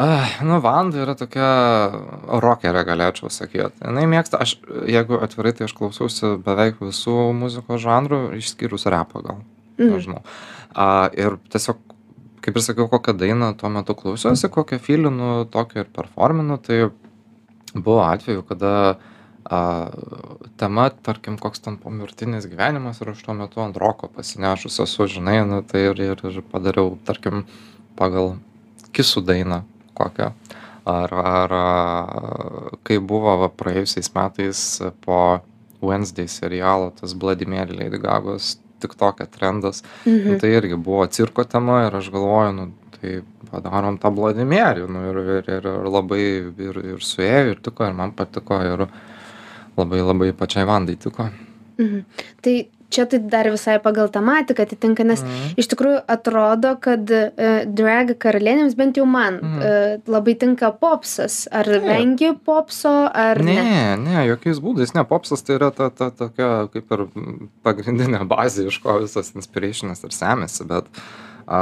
Ai, 0.00 0.30
nu, 0.46 0.60
Vanda 0.64 1.02
yra 1.02 1.12
tokia 1.18 1.46
rokerė, 2.40 2.84
galėčiau 2.88 3.28
sakyti. 3.28 3.82
Jis 3.82 4.08
mėgsta, 4.08 4.38
aš, 4.40 4.54
jeigu 4.88 5.18
atvirai, 5.20 5.52
tai 5.52 5.66
aš 5.66 5.74
klausiausi 5.76 6.30
beveik 6.46 6.78
visų 6.80 7.16
muzikos 7.36 7.82
žanrų, 7.82 8.20
išskyrus 8.38 8.86
repą 8.88 9.20
gal. 9.26 9.42
Mm. 9.76 9.90
Nežinau. 9.92 10.22
A, 10.72 11.10
ir 11.12 11.36
tiesiog, 11.52 11.82
kaip 12.40 12.56
ir 12.56 12.64
sakiau, 12.64 12.86
kokią 12.88 13.16
dainą 13.18 13.50
tuo 13.60 13.68
metu 13.74 13.98
klausiausi, 13.98 14.48
kokią 14.54 14.78
filinu, 14.80 15.32
tokią 15.52 15.84
ir 15.84 15.92
performinu, 15.98 16.56
tai 16.64 16.86
buvo 17.74 18.02
atvejų 18.06 18.44
kada 18.48 18.74
a, 19.44 19.60
tema, 20.60 20.88
tarkim, 21.06 21.38
koks 21.40 21.64
ten 21.64 21.78
pomirtinis 21.80 22.48
gyvenimas 22.50 23.00
ir 23.00 23.12
aš 23.14 23.24
tuo 23.26 23.36
metu 23.38 23.62
ant 23.64 23.78
roko 23.80 24.10
pasinešus 24.14 24.80
esu, 24.84 25.08
žinai, 25.10 25.40
nu, 25.48 25.62
tai 25.66 25.88
ir, 25.90 26.00
ir, 26.12 26.24
ir 26.30 26.40
padariau, 26.52 26.96
tarkim, 27.06 27.44
pagal 27.98 28.36
kisų 28.96 29.24
dainą 29.26 29.62
kokią. 29.98 30.32
Ar, 30.90 31.12
ar 31.12 31.52
kai 32.88 32.96
buvo 32.98 33.36
va, 33.42 33.50
praėjusiais 33.52 34.10
metais 34.16 34.62
po 35.04 35.20
Wednesday 35.84 36.28
serialo 36.28 36.90
tas 36.96 37.14
Vladimir 37.14 37.70
Lady 37.72 38.00
Gagos 38.00 38.56
tik 38.80 38.96
tokia 38.96 39.26
trendas, 39.28 39.82
nu, 40.06 40.12
mhm. 40.12 40.38
tai 40.40 40.54
irgi 40.56 40.78
buvo 40.80 41.04
cirko 41.12 41.44
tema 41.44 41.84
ir 41.86 41.96
aš 41.98 42.08
galvoju, 42.14 42.52
nu, 42.56 42.66
tai 43.00 43.20
padarom 43.50 43.98
tą 44.00 44.12
Vladimierį. 44.14 44.88
Nu, 44.90 45.04
ir, 45.10 45.22
ir, 45.38 45.54
ir, 45.58 45.70
ir 45.70 45.88
labai 45.90 46.24
ir, 46.50 46.82
ir 46.94 47.04
suėjo, 47.04 47.54
ir 47.54 47.62
tiko, 47.64 47.88
ir 47.88 47.96
man 47.96 48.12
patiko, 48.16 48.60
ir 48.64 48.86
labai 49.78 50.02
labai 50.04 50.34
pačiai 50.36 50.68
Vandai 50.68 50.98
tiko. 51.00 51.30
Mhm. 51.80 52.04
Tai 52.44 52.54
čia 52.90 53.06
tai 53.06 53.20
dar 53.22 53.46
visai 53.46 53.78
pagal 53.78 54.10
tematiką 54.10 54.64
atitinka, 54.66 55.04
nes 55.06 55.22
mhm. 55.22 55.52
iš 55.62 55.70
tikrųjų 55.70 56.00
atrodo, 56.10 56.74
kad 56.82 57.12
uh, 57.14 57.62
drag 57.64 58.16
karalienėms, 58.20 58.74
bent 58.76 58.98
jau 58.98 59.06
man, 59.08 59.38
mhm. 59.38 59.62
uh, 59.62 60.10
labai 60.10 60.34
tinka 60.40 60.72
popsas. 60.74 61.44
Ar 61.54 61.70
Taip. 61.70 61.86
vengi 61.86 62.32
popso, 62.34 62.92
ar 63.08 63.40
ne? 63.46 63.56
Ne, 63.62 63.80
ne, 64.02 64.18
jokiais 64.32 64.60
būdais, 64.64 64.92
ne, 64.98 65.06
popsas 65.08 65.46
tai 65.46 65.56
yra 65.60 65.70
ta, 65.74 65.88
ta 65.94 66.10
tokia 66.10 66.50
kaip 66.74 66.94
ir 66.98 67.06
pagrindinė 67.64 68.26
bazė, 68.28 68.68
iš 68.68 68.82
ko 68.82 68.98
visas 69.04 69.32
inspirationas 69.38 70.02
ir 70.04 70.16
semėsi, 70.16 70.66
bet 70.68 70.90
uh, 70.90 71.29
a, 71.50 71.60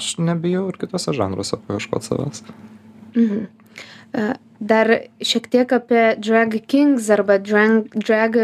aš 0.00 0.16
nebijau 0.24 0.66
ir 0.72 0.80
kituose 0.80 1.12
žanruose 1.16 1.60
paieškot 1.68 2.06
savęs. 2.06 2.42
Mhm. 3.14 3.46
Dar 4.58 4.88
šiek 5.22 5.46
tiek 5.52 5.72
apie 5.76 6.04
drag 6.18 6.56
kings 6.66 7.10
arba 7.14 7.36
drag, 7.38 7.92
drag 7.92 8.38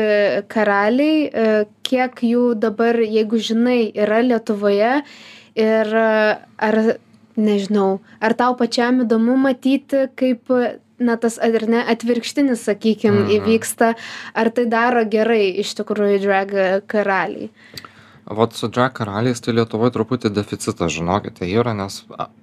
karaliai, 0.53 1.65
kiek 1.83 2.21
jų 2.23 2.53
dabar, 2.61 3.01
jeigu 3.01 3.41
žinai, 3.41 3.89
yra 3.97 4.21
Lietuvoje 4.23 4.93
ir 5.59 5.97
ar, 5.97 6.79
nežinau, 7.35 7.99
ar 8.21 8.37
tau 8.39 8.55
pačiam 8.61 9.03
įdomu 9.03 9.35
matyti, 9.41 10.05
kaip 10.15 10.53
na 10.99 11.17
tas 11.19 11.41
ar 11.43 11.67
ne 11.67 11.81
atvirkštinis 11.91 12.63
sakykim 12.69 13.25
mhm. 13.25 13.33
įvyksta 13.39 13.95
ar 14.39 14.53
tai 14.55 14.69
daro 14.71 15.03
gerai 15.11 15.49
iš 15.65 15.75
tikrųjų 15.81 16.21
drag 16.23 16.55
karaliai 16.87 17.51
vat 18.27 18.53
su 18.53 18.69
drag 18.69 18.93
karaliais 18.97 19.41
tai 19.45 19.55
lietuvoj 19.59 19.93
truputį 19.95 20.31
deficitas 20.33 20.93
žinokite 20.95 21.49
yra 21.49 21.75
nes 21.77 22.03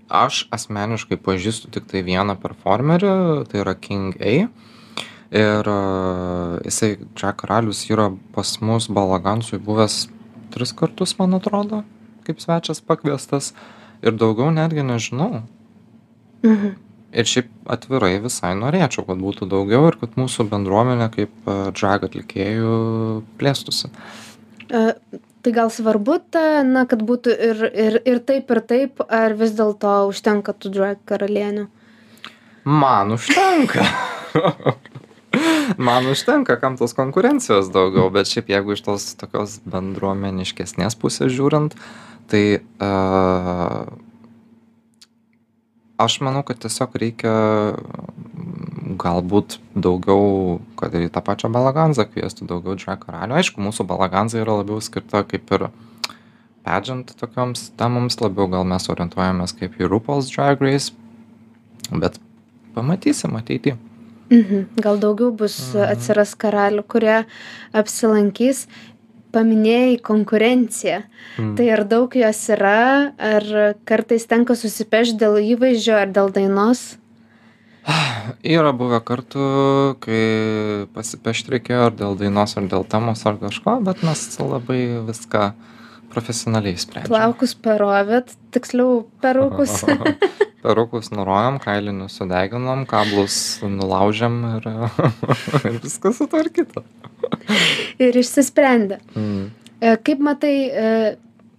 aš 0.09 0.45
asmeniškai 0.53 1.17
pažįstu 1.17 1.71
tiktai 1.73 2.03
vieną 2.05 2.37
performerį 2.41 3.13
tai 3.49 3.63
yra 3.63 3.75
king 3.75 4.13
a. 4.19 4.35
Ir 5.31 5.69
jisai 6.67 6.97
drag 7.15 7.39
karalius 7.39 7.85
yra 7.89 8.11
pas 8.35 8.57
mus 8.61 8.89
balagansui 8.91 9.61
buvęs 9.63 10.05
tris 10.51 10.75
kartus 10.75 11.15
man 11.19 11.39
atrodo 11.39 11.83
kaip 12.27 12.43
svečias 12.43 12.83
pakviestas. 12.83 13.53
Ir 14.01 14.13
daugiau 14.17 14.51
netgi 14.53 14.83
nežinau. 14.85 15.43
Mhm. 16.43 16.77
ir 17.11 17.27
šiaip 17.27 17.49
atvirai 17.69 18.15
visai 18.23 18.53
norėčiau 18.57 19.03
kad 19.05 19.19
būtų 19.19 19.45
daugiau 19.51 19.89
ir 19.89 19.97
kad 19.99 20.15
mūsų 20.17 20.45
bendruomenė 20.49 21.09
kaip 21.13 21.49
drag 21.77 22.07
atlikėjų 22.07 22.71
plėstųsi 23.37 23.91
tai 25.41 25.53
gal 25.55 25.71
svarbu 25.73 26.19
ta 26.33 26.63
na 26.67 26.85
kad 26.89 27.03
būtų 27.05 27.35
ir 27.49 27.63
ir 27.69 27.99
ir 28.05 28.21
taip 28.25 28.51
ir 28.53 28.61
taip 28.61 29.03
ar 29.07 29.35
vis 29.37 29.55
dėlto 29.57 29.93
užtenka 30.11 30.53
tų 30.53 30.73
drag 30.75 31.01
karalienių? 31.09 31.67
Man 32.65 33.15
užtenka. 33.17 33.85
Man 35.87 36.05
užtenka 36.11 36.57
kam 36.59 36.77
tos 36.77 36.93
konkurencijos 36.93 37.71
daugiau 37.71 38.11
bet 38.13 38.29
šiaip 38.29 38.51
jeigu 38.51 38.75
iš 38.75 38.85
tos 38.85 39.09
tokios 39.19 39.59
bendruomeniškesnės 39.65 40.97
pusės 40.99 41.31
žiūrint 41.33 41.77
tai 42.31 42.61
a 42.83 42.91
aš 46.03 46.19
manau 46.25 46.43
kad 46.47 46.59
tiesiog 46.63 46.95
reikia 47.01 47.33
galbūt 49.01 49.59
daugiau 49.75 50.59
kad 50.79 50.95
ir 50.97 51.07
į 51.07 51.13
tą 51.13 51.23
pačią 51.25 51.51
balaganzą 51.53 52.07
kviestų 52.09 52.47
daugiau 52.49 52.77
drag 52.79 53.03
karalių 53.05 53.37
aišku 53.39 53.63
mūsų 53.63 53.85
balaganza 53.89 54.41
yra 54.41 54.57
labiau 54.61 54.81
skirta 54.83 55.23
kaip 55.27 55.53
ir 55.55 55.69
pageant 56.65 57.13
tokioms 57.19 57.69
temoms 57.79 58.19
labiau 58.21 58.49
gal 58.51 58.67
mes 58.67 58.89
orientuojamės 58.93 59.55
kaip 59.59 59.79
į 59.79 59.89
RuPaul's 59.91 60.29
Drag 60.33 60.61
Race 60.61 60.91
bet 61.91 62.19
pamatysim 62.75 63.35
ateity 63.39 63.75
mhm. 64.31 64.67
gal 64.83 65.01
daugiau 65.01 65.31
bus 65.31 65.57
mhm. 65.73 65.87
atsiras 65.95 66.35
karalių 66.43 66.85
kurie 66.93 67.17
apsilankys 67.73 68.67
paminėjai 69.33 69.99
konkurenciją 70.05 71.01
mhm. 71.03 71.53
tai 71.59 71.69
ar 71.75 71.85
daug 71.89 72.15
jos 72.15 72.41
yra 72.55 73.11
ar 73.15 73.51
kartais 73.87 74.27
tenka 74.29 74.57
susipešt 74.59 75.19
dėl 75.21 75.39
įvaizdžio 75.55 75.99
ar 76.01 76.11
dėl 76.13 76.33
dainos 76.35 76.91
Yra 78.55 78.71
buvę 78.77 79.01
kartų, 79.05 79.45
kai 80.03 80.21
pasipešti 80.95 81.55
reikėjo 81.55 81.87
ar 81.89 81.95
dėl 81.97 82.17
dainos, 82.19 82.53
ar 82.59 82.67
dėl 82.69 82.85
temos, 82.89 83.23
ar 83.25 83.39
kažko, 83.41 83.79
bet 83.85 84.03
mes 84.05 84.25
labai 84.37 84.81
viską 85.07 85.51
profesionaliai 86.11 86.77
sprendžiame. 86.77 87.09
Plaukus 87.09 87.55
perovėt, 87.55 88.35
tiksliau 88.53 89.05
perukus. 89.23 89.81
perukus 90.61 91.09
nurojom, 91.13 91.59
kailinius 91.63 92.19
sudeginom, 92.19 92.85
kablus 92.89 93.35
nulaužėm 93.65 94.37
ir, 94.57 94.69
ir 95.71 95.79
viskas 95.81 96.21
sutvarkyta. 96.21 96.83
ir 98.01 98.21
išsisprendė. 98.21 99.01
Mm. 99.15 99.49
E, 99.81 99.95
kaip 100.05 100.23
matai, 100.23 100.55
e, 100.69 100.93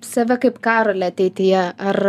save 0.02 0.38
kaip 0.42 0.62
karolį 0.62 1.08
ateityje 1.10 1.66
ar 1.90 2.00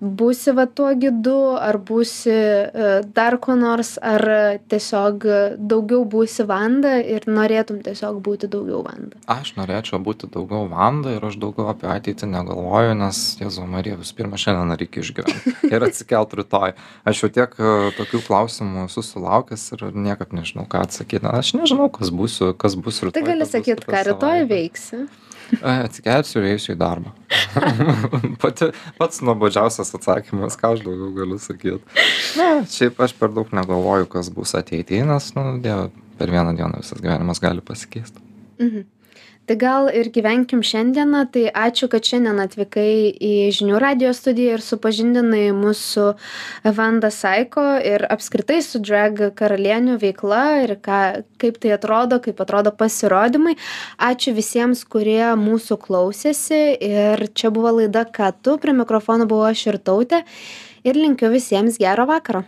būsi 0.00 0.52
va 0.56 0.66
tuo 0.66 0.90
gidu 0.98 1.56
ar 1.56 1.78
būsi 1.78 2.32
e, 2.32 2.88
dar 3.16 3.38
kuo 3.42 3.56
nors 3.56 3.94
ar 4.02 4.22
tiesiog 4.68 5.24
daugiau 5.56 6.04
būsi 6.04 6.46
vanda 6.48 6.96
ir 7.00 7.24
norėtum 7.28 7.80
tiesiog 7.84 8.20
būti 8.24 8.50
daugiau 8.52 8.82
vanda? 8.84 9.16
Aš 9.32 9.54
norėčiau 9.56 10.00
būti 10.02 10.28
daugiau 10.32 10.68
vanda 10.70 11.16
ir 11.16 11.24
aš 11.24 11.38
daugiau 11.40 11.70
apie 11.72 11.88
ateitį 11.92 12.28
negalvoju 12.32 12.96
nes 13.00 13.22
jėzau 13.40 13.66
marija 13.70 13.96
visų 14.00 14.18
pirma 14.20 14.40
šiandien 14.40 14.76
reikia 14.76 15.04
išgyvent 15.04 15.70
ir 15.72 15.88
atsikelt 15.88 16.36
rytoj. 16.40 16.76
Aš 17.08 17.24
jau 17.24 17.32
tiek 17.40 17.56
e, 17.56 17.74
tokių 17.96 18.22
klausimų 18.26 18.86
esu 18.90 19.04
sulaukęs 19.04 19.70
ir 19.76 19.86
niekaip 19.96 20.34
nežinau 20.36 20.66
ką 20.68 20.84
atsakyt 20.86 21.24
aš 21.30 21.54
nežinau 21.56 21.88
kas 21.92 22.12
būsiu 22.14 22.52
kas 22.58 22.76
bus 22.76 23.00
rytoj 23.04 23.16
tai 23.16 23.24
gali 23.26 23.48
sakyt 23.48 23.86
ką 23.88 24.02
rytoj 24.10 24.44
veiksi 24.50 25.06
Atsikelsiu 25.62 26.40
ir 26.42 26.48
eisiu 26.54 26.74
į 26.74 26.78
darbą. 26.80 27.12
Pati, 28.42 28.70
pats 28.98 29.22
nuobodžiausias 29.24 29.94
atsakymas, 29.98 30.58
ką 30.58 30.74
aš 30.74 30.82
daugiau 30.86 31.12
galiu 31.16 31.38
sakyti. 31.42 31.80
Ne, 32.38 32.50
šiaip 32.70 32.98
aš 33.06 33.14
per 33.18 33.32
daug 33.36 33.52
negalvoju, 33.56 34.08
kas 34.16 34.30
bus 34.34 34.56
ateityje, 34.58 35.06
nes, 35.08 35.30
nu, 35.38 35.46
dieve, 35.62 35.88
per 36.18 36.32
vieną 36.34 36.56
dieną 36.58 36.82
visas 36.82 37.02
gyvenimas 37.02 37.42
gali 37.42 37.64
pasikeisti. 37.64 38.22
Mhm. 38.60 38.86
Tai 39.46 39.54
gal 39.54 39.86
ir 39.94 40.08
gyvenkim 40.10 40.58
šiandieną, 40.66 41.20
tai 41.30 41.44
ačiū, 41.54 41.86
kad 41.90 42.02
šiandien 42.02 42.40
atvykai 42.42 43.12
į 43.14 43.34
žinių 43.54 43.78
radio 43.78 44.10
studiją 44.10 44.56
ir 44.56 44.64
supažindinai 44.64 45.52
mūsų 45.54 46.06
Vanda 46.74 47.12
Saiko 47.14 47.62
ir 47.78 48.02
apskritai 48.10 48.58
su 48.66 48.82
drag 48.82 49.22
karalienių 49.38 50.00
veikla 50.02 50.42
ir 50.64 50.74
ką, 50.82 51.00
kaip 51.38 51.60
tai 51.62 51.76
atrodo, 51.78 52.18
kaip 52.24 52.42
atrodo 52.42 52.74
pasirodymai. 52.74 53.54
Ačiū 54.02 54.34
visiems, 54.34 54.82
kurie 54.82 55.36
mūsų 55.38 55.78
klausėsi 55.78 56.62
ir 56.82 57.28
čia 57.30 57.54
buvo 57.54 57.76
laida, 57.78 58.02
ką 58.02 58.34
tu, 58.42 58.58
prie 58.58 58.74
mikrofono 58.74 59.30
buvo 59.30 59.46
aš 59.52 59.68
ir 59.70 59.78
tautė 59.78 60.24
ir 60.86 60.98
linkiu 60.98 61.30
visiems 61.32 61.78
gero 61.82 62.06
vakaro. 62.10 62.42